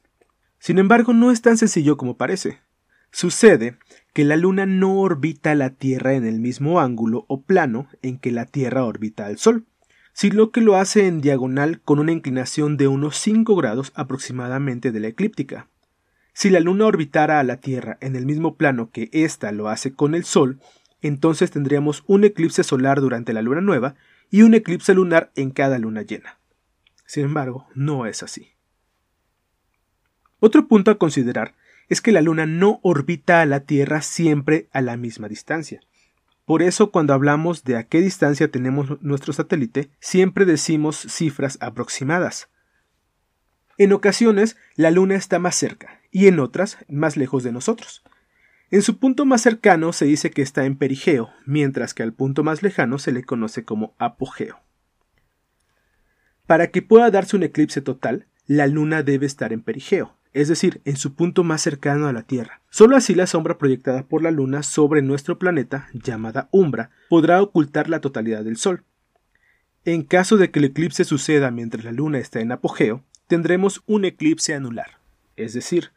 Sin 0.60 0.80
embargo, 0.80 1.14
no 1.14 1.32
es 1.32 1.42
tan 1.42 1.58
sencillo 1.58 1.98
como 1.98 2.18
parece. 2.18 2.60
Sucede 3.12 3.78
que 4.14 4.26
la 4.26 4.36
Luna 4.36 4.66
no 4.66 5.00
orbita 5.00 5.56
la 5.56 5.70
Tierra 5.70 6.14
en 6.14 6.26
el 6.26 6.40
mismo 6.40 6.80
ángulo 6.80 7.26
o 7.28 7.44
plano 7.44 7.88
en 8.02 8.18
que 8.18 8.32
la 8.32 8.46
Tierra 8.46 8.84
orbita 8.84 9.26
al 9.26 9.38
Sol, 9.38 9.66
sino 10.12 10.52
que 10.52 10.62
lo 10.62 10.76
hace 10.76 11.08
en 11.08 11.22
diagonal 11.22 11.82
con 11.82 12.00
una 12.00 12.12
inclinación 12.12 12.78
de 12.78 12.88
unos 12.88 13.18
5 13.18 13.56
grados 13.56 13.92
aproximadamente 13.96 14.92
de 14.92 15.00
la 15.00 15.08
eclíptica. 15.08 15.70
Si 16.36 16.50
la 16.50 16.60
Luna 16.60 16.86
orbitara 16.86 17.40
a 17.40 17.44
la 17.44 17.62
Tierra 17.62 17.98
en 18.02 18.18
el 18.18 18.26
mismo 18.26 18.58
plano 18.58 18.92
que 18.92 19.10
ésta 19.14 19.54
lo 19.54 19.70
hace 19.70 19.94
con 19.94 20.14
el 20.14 20.26
Sol, 20.26 20.60
entonces 21.02 21.50
tendríamos 21.50 22.04
un 22.08 22.26
eclipse 22.26 22.66
solar 22.66 23.00
durante 23.00 23.32
la 23.32 23.42
luna 23.42 23.62
nueva 23.62 23.96
y 24.30 24.42
un 24.42 24.54
eclipse 24.54 24.94
lunar 24.94 25.32
en 25.38 25.52
cada 25.52 25.80
luna 25.80 26.02
llena. 26.02 26.38
Sin 27.06 27.24
embargo, 27.24 27.70
no 27.74 28.06
es 28.06 28.22
así. 28.22 28.50
Otro 30.42 30.68
punto 30.68 30.92
a 30.92 30.98
considerar 30.98 31.56
es 31.88 32.02
que 32.02 32.12
la 32.12 32.22
Luna 32.22 32.46
no 32.46 32.80
orbita 32.84 33.40
a 33.40 33.46
la 33.46 33.62
Tierra 33.62 34.02
siempre 34.02 34.68
a 34.74 34.82
la 34.82 34.98
misma 34.98 35.30
distancia. 35.30 35.80
Por 36.44 36.62
eso 36.62 36.92
cuando 36.92 37.14
hablamos 37.14 37.64
de 37.64 37.78
a 37.78 37.84
qué 37.84 38.02
distancia 38.02 38.52
tenemos 38.52 39.02
nuestro 39.02 39.32
satélite, 39.32 39.90
siempre 40.02 40.44
decimos 40.44 40.98
cifras 40.98 41.58
aproximadas. 41.62 42.50
En 43.78 43.94
ocasiones 43.94 44.58
la 44.76 44.92
Luna 44.92 45.16
está 45.16 45.40
más 45.40 45.56
cerca 45.56 46.02
y 46.16 46.30
en 46.30 46.40
otras 46.40 46.78
más 46.88 47.18
lejos 47.18 47.44
de 47.44 47.52
nosotros. 47.52 48.02
En 48.72 48.82
su 48.82 49.00
punto 49.00 49.26
más 49.26 49.42
cercano 49.42 49.92
se 49.92 50.06
dice 50.06 50.32
que 50.32 50.42
está 50.42 50.64
en 50.64 50.78
perigeo, 50.78 51.30
mientras 51.46 51.94
que 51.94 52.04
al 52.04 52.14
punto 52.14 52.42
más 52.42 52.64
lejano 52.64 53.00
se 53.00 53.12
le 53.12 53.26
conoce 53.26 53.66
como 53.66 53.96
apogeo. 53.98 54.62
Para 56.48 56.68
que 56.68 56.82
pueda 56.82 57.12
darse 57.12 57.36
un 57.36 57.44
eclipse 57.44 57.82
total, 57.82 58.28
la 58.48 58.66
Luna 58.66 59.04
debe 59.04 59.26
estar 59.26 59.52
en 59.52 59.62
perigeo, 59.62 60.16
es 60.32 60.48
decir, 60.48 60.80
en 60.86 60.96
su 60.96 61.16
punto 61.16 61.44
más 61.44 61.62
cercano 61.62 62.08
a 62.08 62.14
la 62.14 62.24
Tierra. 62.24 62.62
Solo 62.70 62.96
así 62.96 63.14
la 63.14 63.28
sombra 63.28 63.58
proyectada 63.58 64.08
por 64.08 64.24
la 64.24 64.32
Luna 64.32 64.64
sobre 64.64 65.02
nuestro 65.02 65.38
planeta, 65.38 65.90
llamada 65.92 66.48
umbra, 66.52 66.92
podrá 67.10 67.42
ocultar 67.42 67.90
la 67.90 68.00
totalidad 68.00 68.46
del 68.46 68.56
Sol. 68.56 68.86
En 69.84 70.04
caso 70.04 70.38
de 70.38 70.50
que 70.50 70.60
el 70.60 70.66
eclipse 70.66 71.04
suceda 71.04 71.52
mientras 71.52 71.84
la 71.84 71.92
Luna 71.92 72.20
está 72.20 72.40
en 72.40 72.54
apogeo, 72.54 73.04
tendremos 73.28 73.84
un 73.86 74.06
eclipse 74.06 74.54
anular, 74.54 75.02
es 75.36 75.54
decir, 75.54 75.92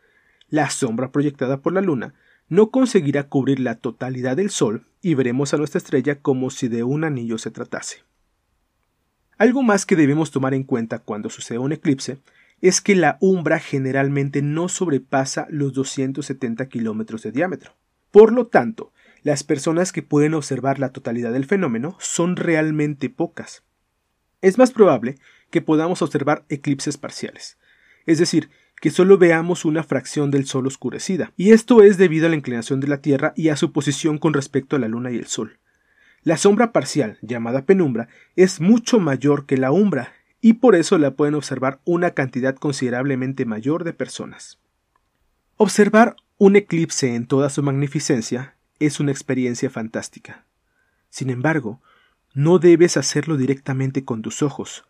la 0.49 0.71
sombra 0.71 1.13
proyectada 1.13 1.61
por 1.61 1.73
la 1.73 1.81
Luna 1.81 2.15
no 2.49 2.71
conseguirá 2.71 3.25
cubrir 3.25 3.61
la 3.61 3.77
totalidad 3.77 4.37
del 4.37 4.51
Sol 4.51 4.87
y 5.03 5.15
veremos 5.15 5.53
a 5.53 5.59
nuestra 5.59 5.79
estrella 5.79 6.21
como 6.21 6.51
si 6.51 6.69
de 6.69 6.83
un 6.83 7.05
anillo 7.05 7.39
se 7.39 7.51
tratase. 7.51 8.05
Algo 9.37 9.63
más 9.63 9.87
que 9.87 9.97
debemos 9.97 10.31
tomar 10.31 10.55
en 10.55 10.65
cuenta 10.65 10.99
cuando 10.99 11.31
suceda 11.31 11.61
un 11.61 11.73
eclipse 11.73 12.19
es 12.61 12.81
que 12.81 12.97
la 12.97 13.19
umbra 13.21 13.61
generalmente 13.61 14.43
no 14.43 14.69
sobrepasa 14.69 15.47
los 15.51 15.73
270 15.75 16.69
kilómetros 16.69 17.23
de 17.23 17.31
diámetro. 17.31 17.77
Por 18.11 18.33
lo 18.33 18.49
tanto, 18.49 18.93
las 19.23 19.45
personas 19.45 19.93
que 19.93 20.03
pueden 20.03 20.35
observar 20.35 20.79
la 20.79 20.91
totalidad 20.91 21.33
del 21.33 21.45
fenómeno 21.45 21.97
son 22.01 22.37
realmente 22.37 23.11
pocas. 23.11 23.63
Es 24.41 24.59
más 24.59 24.73
probable 24.73 25.17
que 25.51 25.63
podamos 25.63 26.03
observar 26.03 26.45
eclipses 26.49 26.97
parciales, 26.97 27.59
es 28.07 28.19
decir, 28.19 28.51
que 28.81 28.91
solo 28.91 29.19
veamos 29.19 29.65
una 29.65 29.83
fracción 29.83 30.31
del 30.31 30.47
Sol 30.47 30.67
oscurecida, 30.67 31.33
y 31.37 31.53
esto 31.53 31.83
es 31.83 31.99
debido 31.99 32.27
a 32.27 32.31
la 32.31 32.37
inclinación 32.37 32.81
de 32.81 32.89
la 32.89 33.01
Tierra 33.01 33.33
y 33.37 33.49
a 33.49 33.57
su 33.57 33.73
posición 33.73 34.19
con 34.19 34.35
respecto 34.35 34.77
a 34.77 34.79
la 34.79 34.89
Luna 34.89 35.11
y 35.11 35.17
el 35.17 35.27
Sol. 35.27 35.59
La 36.23 36.37
sombra 36.37 36.73
parcial, 36.73 37.19
llamada 37.23 37.65
penumbra, 37.65 38.09
es 38.37 38.61
mucho 38.61 39.01
mayor 39.01 39.47
que 39.47 39.57
la 39.57 39.71
umbra 39.71 40.13
y 40.41 40.55
por 40.55 40.75
eso 40.75 40.99
la 40.99 41.13
pueden 41.13 41.35
observar 41.35 41.81
una 41.85 42.13
cantidad 42.13 42.55
considerablemente 42.55 43.45
mayor 43.45 43.85
de 43.85 43.93
personas. 43.93 44.59
Observar 45.57 46.17
un 46.37 46.57
eclipse 46.57 47.15
en 47.15 47.27
toda 47.27 47.51
su 47.51 47.63
magnificencia 47.63 48.57
es 48.79 49.01
una 49.01 49.11
experiencia 49.11 49.71
fantástica. 49.71 50.45
Sin 51.11 51.31
embargo, 51.31 51.81
no 52.35 52.59
debes 52.59 52.97
hacerlo 52.97 53.37
directamente 53.37 54.05
con 54.05 54.23
tus 54.23 54.43
ojos. 54.43 54.85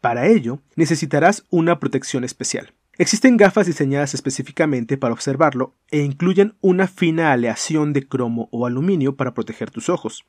Para 0.00 0.26
ello, 0.26 0.60
necesitarás 0.74 1.46
una 1.48 1.78
protección 1.78 2.24
especial. 2.24 2.74
Existen 2.98 3.36
gafas 3.36 3.66
diseñadas 3.66 4.14
específicamente 4.14 4.96
para 4.96 5.12
observarlo 5.12 5.74
e 5.90 6.00
incluyen 6.00 6.54
una 6.62 6.88
fina 6.88 7.32
aleación 7.32 7.92
de 7.92 8.08
cromo 8.08 8.48
o 8.52 8.64
aluminio 8.64 9.16
para 9.16 9.34
proteger 9.34 9.70
tus 9.70 9.90
ojos. 9.90 10.24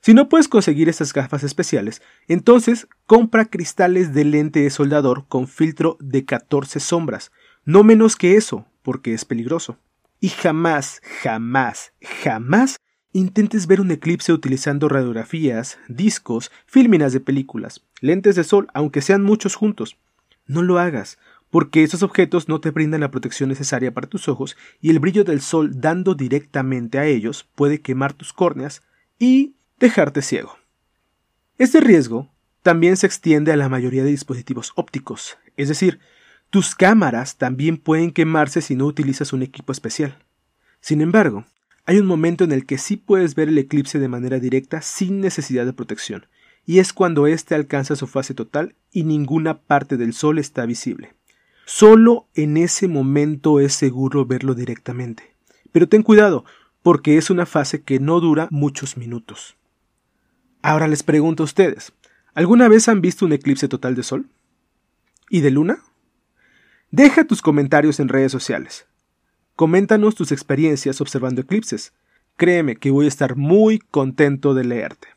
Si 0.00 0.14
no 0.14 0.28
puedes 0.28 0.46
conseguir 0.46 0.88
estas 0.88 1.12
gafas 1.12 1.42
especiales, 1.42 2.00
entonces 2.28 2.86
compra 3.06 3.46
cristales 3.46 4.14
de 4.14 4.24
lente 4.24 4.60
de 4.60 4.70
soldador 4.70 5.26
con 5.26 5.48
filtro 5.48 5.96
de 6.00 6.24
14 6.24 6.78
sombras, 6.78 7.32
no 7.64 7.82
menos 7.82 8.14
que 8.14 8.36
eso, 8.36 8.66
porque 8.82 9.12
es 9.12 9.24
peligroso. 9.24 9.76
Y 10.20 10.28
jamás, 10.28 11.02
jamás, 11.22 11.92
jamás 12.22 12.76
intentes 13.12 13.66
ver 13.66 13.80
un 13.80 13.90
eclipse 13.90 14.32
utilizando 14.32 14.88
radiografías, 14.88 15.78
discos, 15.88 16.52
fílminas 16.66 17.12
de 17.12 17.20
películas, 17.20 17.84
lentes 18.00 18.36
de 18.36 18.44
sol, 18.44 18.68
aunque 18.72 19.02
sean 19.02 19.24
muchos 19.24 19.56
juntos. 19.56 19.96
No 20.46 20.62
lo 20.62 20.78
hagas, 20.78 21.18
porque 21.52 21.82
esos 21.82 22.02
objetos 22.02 22.48
no 22.48 22.62
te 22.62 22.70
brindan 22.70 23.02
la 23.02 23.10
protección 23.10 23.50
necesaria 23.50 23.92
para 23.92 24.06
tus 24.06 24.26
ojos 24.26 24.56
y 24.80 24.88
el 24.88 25.00
brillo 25.00 25.22
del 25.22 25.42
sol 25.42 25.82
dando 25.82 26.14
directamente 26.14 26.98
a 26.98 27.04
ellos 27.04 27.46
puede 27.54 27.82
quemar 27.82 28.14
tus 28.14 28.32
córneas 28.32 28.80
y 29.18 29.54
dejarte 29.78 30.22
ciego. 30.22 30.56
Este 31.58 31.80
riesgo 31.80 32.32
también 32.62 32.96
se 32.96 33.06
extiende 33.06 33.52
a 33.52 33.56
la 33.56 33.68
mayoría 33.68 34.02
de 34.02 34.08
dispositivos 34.08 34.72
ópticos, 34.76 35.36
es 35.58 35.68
decir, 35.68 36.00
tus 36.48 36.74
cámaras 36.74 37.36
también 37.36 37.76
pueden 37.76 38.12
quemarse 38.12 38.62
si 38.62 38.74
no 38.74 38.86
utilizas 38.86 39.34
un 39.34 39.42
equipo 39.42 39.72
especial. 39.72 40.24
Sin 40.80 41.02
embargo, 41.02 41.44
hay 41.84 41.98
un 41.98 42.06
momento 42.06 42.44
en 42.44 42.52
el 42.52 42.64
que 42.64 42.78
sí 42.78 42.96
puedes 42.96 43.34
ver 43.34 43.50
el 43.50 43.58
eclipse 43.58 43.98
de 43.98 44.08
manera 44.08 44.38
directa 44.38 44.80
sin 44.80 45.20
necesidad 45.20 45.66
de 45.66 45.74
protección, 45.74 46.24
y 46.64 46.78
es 46.78 46.94
cuando 46.94 47.26
éste 47.26 47.54
alcanza 47.54 47.94
su 47.94 48.06
fase 48.06 48.32
total 48.32 48.74
y 48.90 49.04
ninguna 49.04 49.58
parte 49.58 49.98
del 49.98 50.14
sol 50.14 50.38
está 50.38 50.64
visible. 50.64 51.12
Solo 51.64 52.26
en 52.34 52.56
ese 52.56 52.88
momento 52.88 53.60
es 53.60 53.72
seguro 53.72 54.26
verlo 54.26 54.54
directamente. 54.54 55.34
Pero 55.70 55.88
ten 55.88 56.02
cuidado, 56.02 56.44
porque 56.82 57.16
es 57.16 57.30
una 57.30 57.46
fase 57.46 57.82
que 57.82 58.00
no 58.00 58.20
dura 58.20 58.48
muchos 58.50 58.96
minutos. 58.96 59.56
Ahora 60.60 60.88
les 60.88 61.02
pregunto 61.02 61.42
a 61.42 61.44
ustedes, 61.44 61.92
¿alguna 62.34 62.68
vez 62.68 62.88
han 62.88 63.00
visto 63.00 63.24
un 63.24 63.32
eclipse 63.32 63.68
total 63.68 63.94
de 63.94 64.02
sol? 64.02 64.26
¿Y 65.30 65.40
de 65.40 65.50
luna? 65.50 65.78
Deja 66.90 67.24
tus 67.24 67.40
comentarios 67.40 68.00
en 68.00 68.08
redes 68.08 68.32
sociales. 68.32 68.86
Coméntanos 69.56 70.14
tus 70.14 70.30
experiencias 70.30 71.00
observando 71.00 71.40
eclipses. 71.40 71.92
Créeme 72.36 72.76
que 72.76 72.90
voy 72.90 73.06
a 73.06 73.08
estar 73.08 73.36
muy 73.36 73.78
contento 73.78 74.54
de 74.54 74.64
leerte. 74.64 75.08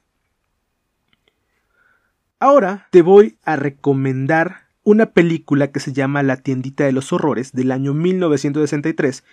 Ahora 2.39 2.87
te 2.91 3.01
voy 3.01 3.37
a 3.43 3.55
recomendar 3.55 4.64
una 4.85 5.07
película 5.07 5.71
que 5.71 5.79
se 5.79 5.93
llama 5.93 6.23
La 6.23 6.37
tiendita 6.37 6.85
de 6.85 6.91
los 6.91 7.11
horrores 7.11 7.51
del 7.51 7.71
año 7.71 7.95
1963, 7.95 9.23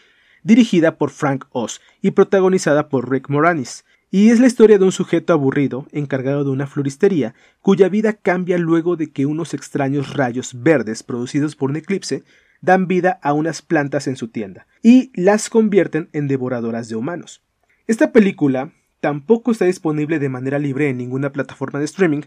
dirigida 0.42 0.96
por 0.96 1.10
Frank 1.10 1.44
Oz 1.50 1.82
y 2.00 2.12
protagonizada 2.12 2.88
por 2.88 3.10
Rick 3.10 3.28
Moranis, 3.28 3.84
y 4.10 4.30
es 4.30 4.40
la 4.40 4.46
historia 4.46 4.78
de 4.78 4.84
un 4.84 4.92
sujeto 4.92 5.34
aburrido, 5.34 5.86
encargado 5.92 6.42
de 6.44 6.50
una 6.50 6.66
floristería, 6.66 7.34
cuya 7.60 7.90
vida 7.90 8.14
cambia 8.14 8.56
luego 8.56 8.96
de 8.96 9.10
que 9.10 9.26
unos 9.26 9.52
extraños 9.52 10.14
rayos 10.14 10.62
verdes 10.62 11.02
producidos 11.02 11.54
por 11.54 11.70
un 11.70 11.76
eclipse 11.76 12.24
dan 12.62 12.86
vida 12.86 13.20
a 13.22 13.34
unas 13.34 13.60
plantas 13.60 14.06
en 14.06 14.16
su 14.16 14.28
tienda, 14.28 14.66
y 14.82 15.12
las 15.14 15.50
convierten 15.50 16.08
en 16.14 16.28
devoradoras 16.28 16.88
de 16.88 16.96
humanos. 16.96 17.42
Esta 17.86 18.10
película 18.10 18.72
tampoco 19.00 19.52
está 19.52 19.66
disponible 19.66 20.18
de 20.18 20.30
manera 20.30 20.58
libre 20.58 20.88
en 20.88 20.96
ninguna 20.96 21.30
plataforma 21.30 21.78
de 21.78 21.84
streaming, 21.84 22.22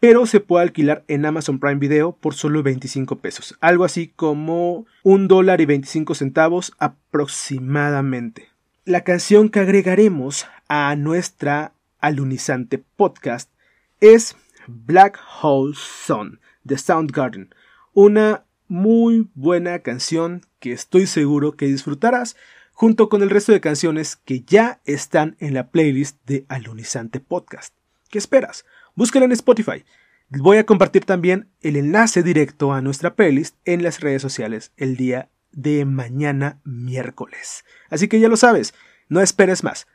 pero 0.00 0.26
se 0.26 0.40
puede 0.40 0.62
alquilar 0.64 1.04
en 1.08 1.26
Amazon 1.26 1.58
Prime 1.58 1.76
Video 1.76 2.12
por 2.12 2.34
solo 2.34 2.62
25 2.62 3.18
pesos, 3.18 3.56
algo 3.60 3.84
así 3.84 4.08
como 4.14 4.86
un 5.02 5.28
dólar 5.28 5.60
y 5.60 5.66
25 5.66 6.14
centavos 6.14 6.72
aproximadamente. 6.78 8.48
La 8.84 9.02
canción 9.02 9.48
que 9.48 9.60
agregaremos 9.60 10.46
a 10.68 10.94
nuestra 10.96 11.72
alunizante 12.00 12.78
podcast 12.78 13.50
es 14.00 14.36
Black 14.66 15.18
Hole 15.42 15.74
Sun 15.76 16.40
de 16.62 16.78
Soundgarden, 16.78 17.54
una 17.92 18.44
muy 18.68 19.28
buena 19.34 19.80
canción 19.80 20.42
que 20.60 20.72
estoy 20.72 21.06
seguro 21.06 21.52
que 21.52 21.66
disfrutarás 21.66 22.36
junto 22.72 23.08
con 23.08 23.22
el 23.22 23.30
resto 23.30 23.50
de 23.50 23.60
canciones 23.60 24.16
que 24.16 24.42
ya 24.42 24.80
están 24.84 25.36
en 25.40 25.54
la 25.54 25.68
playlist 25.68 26.18
de 26.26 26.44
Alunizante 26.48 27.18
Podcast. 27.18 27.74
¿Qué 28.08 28.18
esperas? 28.18 28.64
Búscala 28.98 29.26
en 29.26 29.30
Spotify. 29.30 29.84
Voy 30.28 30.56
a 30.56 30.66
compartir 30.66 31.04
también 31.04 31.52
el 31.60 31.76
enlace 31.76 32.24
directo 32.24 32.72
a 32.72 32.80
nuestra 32.80 33.14
playlist 33.14 33.54
en 33.64 33.84
las 33.84 34.00
redes 34.00 34.20
sociales 34.20 34.72
el 34.76 34.96
día 34.96 35.30
de 35.52 35.84
mañana 35.84 36.58
miércoles. 36.64 37.64
Así 37.90 38.08
que 38.08 38.18
ya 38.18 38.28
lo 38.28 38.36
sabes, 38.36 38.74
no 39.08 39.20
esperes 39.20 39.62
más. 39.62 39.86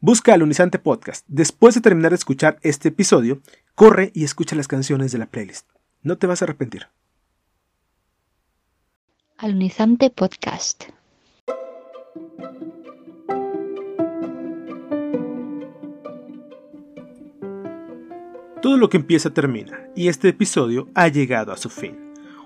Busca 0.00 0.34
Alunizante 0.34 0.80
Podcast. 0.80 1.24
Después 1.28 1.76
de 1.76 1.82
terminar 1.82 2.10
de 2.10 2.16
escuchar 2.16 2.58
este 2.62 2.88
episodio, 2.88 3.40
corre 3.76 4.10
y 4.12 4.24
escucha 4.24 4.56
las 4.56 4.66
canciones 4.66 5.12
de 5.12 5.18
la 5.18 5.26
playlist. 5.26 5.68
No 6.02 6.18
te 6.18 6.26
vas 6.26 6.42
a 6.42 6.46
arrepentir. 6.46 6.88
Alunizante 9.36 10.10
Podcast. 10.10 10.86
Todo 18.68 18.76
lo 18.76 18.90
que 18.90 18.98
empieza 18.98 19.30
termina, 19.30 19.80
y 19.96 20.08
este 20.08 20.28
episodio 20.28 20.90
ha 20.94 21.08
llegado 21.08 21.52
a 21.52 21.56
su 21.56 21.70
fin. 21.70 21.96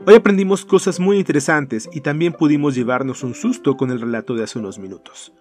Hoy 0.06 0.14
aprendimos 0.14 0.64
cosas 0.64 1.00
muy 1.00 1.18
interesantes 1.18 1.90
y 1.92 2.00
también 2.00 2.32
pudimos 2.32 2.76
llevarnos 2.76 3.24
un 3.24 3.34
susto 3.34 3.76
con 3.76 3.90
el 3.90 4.00
relato 4.00 4.36
de 4.36 4.44
hace 4.44 4.60
unos 4.60 4.78
minutos. 4.78 5.32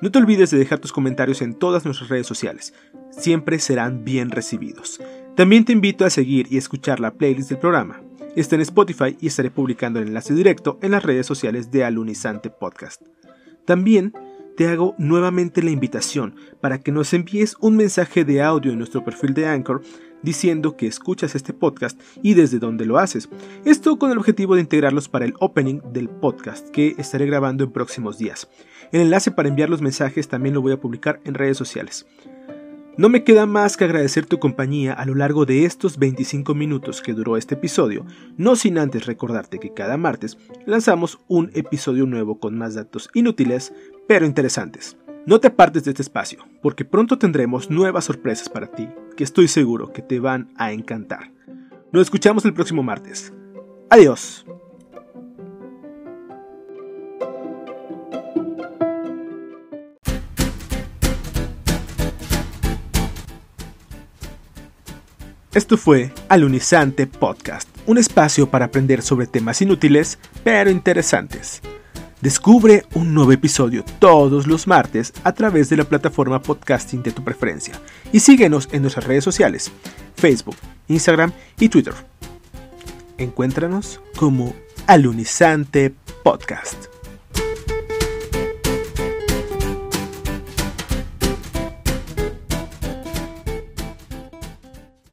No 0.00 0.12
te 0.12 0.20
olvides 0.20 0.52
de 0.52 0.58
dejar 0.58 0.78
tus 0.78 0.92
comentarios 0.92 1.42
en 1.42 1.54
todas 1.54 1.84
nuestras 1.84 2.08
redes 2.08 2.28
sociales, 2.28 2.72
siempre 3.10 3.58
serán 3.58 4.04
bien 4.04 4.30
recibidos. 4.30 5.00
También 5.34 5.64
te 5.64 5.72
invito 5.72 6.04
a 6.04 6.10
seguir 6.10 6.46
y 6.48 6.56
escuchar 6.56 7.00
la 7.00 7.14
playlist 7.14 7.48
del 7.48 7.58
programa. 7.58 8.00
Está 8.36 8.54
en 8.54 8.60
Spotify 8.60 9.16
y 9.20 9.26
estaré 9.26 9.50
publicando 9.50 9.98
el 9.98 10.06
enlace 10.06 10.34
directo 10.34 10.78
en 10.82 10.92
las 10.92 11.02
redes 11.02 11.26
sociales 11.26 11.72
de 11.72 11.82
Alunizante 11.82 12.48
Podcast. 12.48 13.02
También 13.64 14.12
te 14.56 14.68
hago 14.68 14.94
nuevamente 14.98 15.62
la 15.62 15.70
invitación 15.70 16.36
para 16.60 16.78
que 16.78 16.92
nos 16.92 17.12
envíes 17.12 17.56
un 17.60 17.76
mensaje 17.76 18.24
de 18.24 18.42
audio 18.42 18.70
en 18.70 18.78
nuestro 18.78 19.04
perfil 19.04 19.34
de 19.34 19.46
Anchor 19.46 19.82
diciendo 20.22 20.76
que 20.76 20.86
escuchas 20.86 21.34
este 21.34 21.52
podcast 21.52 22.00
y 22.22 22.34
desde 22.34 22.58
dónde 22.58 22.86
lo 22.86 22.98
haces. 22.98 23.28
Esto 23.64 23.98
con 23.98 24.10
el 24.10 24.18
objetivo 24.18 24.54
de 24.54 24.60
integrarlos 24.60 25.08
para 25.08 25.24
el 25.24 25.34
opening 25.40 25.80
del 25.92 26.08
podcast 26.08 26.68
que 26.70 26.94
estaré 26.98 27.26
grabando 27.26 27.64
en 27.64 27.72
próximos 27.72 28.18
días. 28.18 28.48
El 28.92 29.02
enlace 29.02 29.30
para 29.30 29.48
enviar 29.48 29.70
los 29.70 29.82
mensajes 29.82 30.28
también 30.28 30.54
lo 30.54 30.62
voy 30.62 30.72
a 30.72 30.80
publicar 30.80 31.20
en 31.24 31.34
redes 31.34 31.56
sociales. 31.56 32.06
No 32.98 33.08
me 33.08 33.24
queda 33.24 33.46
más 33.46 33.78
que 33.78 33.84
agradecer 33.84 34.26
tu 34.26 34.38
compañía 34.38 34.92
a 34.92 35.06
lo 35.06 35.14
largo 35.14 35.46
de 35.46 35.64
estos 35.64 35.96
25 35.96 36.54
minutos 36.54 37.00
que 37.00 37.14
duró 37.14 37.38
este 37.38 37.54
episodio, 37.54 38.04
no 38.36 38.54
sin 38.54 38.76
antes 38.76 39.06
recordarte 39.06 39.58
que 39.58 39.72
cada 39.72 39.96
martes 39.96 40.36
lanzamos 40.66 41.18
un 41.26 41.50
episodio 41.54 42.04
nuevo 42.04 42.38
con 42.38 42.58
más 42.58 42.74
datos 42.74 43.08
inútiles, 43.14 43.72
pero 44.06 44.26
interesantes. 44.26 44.98
No 45.24 45.40
te 45.40 45.48
apartes 45.48 45.84
de 45.84 45.92
este 45.92 46.02
espacio, 46.02 46.44
porque 46.60 46.84
pronto 46.84 47.16
tendremos 47.16 47.70
nuevas 47.70 48.04
sorpresas 48.04 48.50
para 48.50 48.66
ti, 48.66 48.86
que 49.12 49.24
estoy 49.24 49.48
seguro 49.48 49.92
que 49.92 50.02
te 50.02 50.20
van 50.20 50.52
a 50.56 50.72
encantar. 50.72 51.32
Nos 51.92 52.02
escuchamos 52.02 52.44
el 52.44 52.54
próximo 52.54 52.82
martes. 52.82 53.32
Adiós. 53.90 54.44
Esto 65.54 65.76
fue 65.76 66.10
Alunizante 66.30 67.06
Podcast, 67.06 67.68
un 67.86 67.98
espacio 67.98 68.48
para 68.48 68.64
aprender 68.64 69.02
sobre 69.02 69.26
temas 69.26 69.60
inútiles 69.60 70.18
pero 70.42 70.70
interesantes. 70.70 71.60
Descubre 72.22 72.84
un 72.94 73.14
nuevo 73.14 73.32
episodio 73.32 73.84
todos 73.98 74.46
los 74.46 74.68
martes 74.68 75.12
a 75.24 75.32
través 75.32 75.68
de 75.68 75.76
la 75.76 75.82
plataforma 75.82 76.40
podcasting 76.40 77.02
de 77.02 77.10
tu 77.10 77.24
preferencia 77.24 77.74
y 78.12 78.20
síguenos 78.20 78.68
en 78.70 78.82
nuestras 78.82 79.08
redes 79.08 79.24
sociales, 79.24 79.72
Facebook, 80.14 80.54
Instagram 80.86 81.32
y 81.58 81.68
Twitter. 81.68 81.94
Encuéntranos 83.18 84.00
como 84.16 84.54
Alunizante 84.86 85.92
Podcast. 86.22 86.91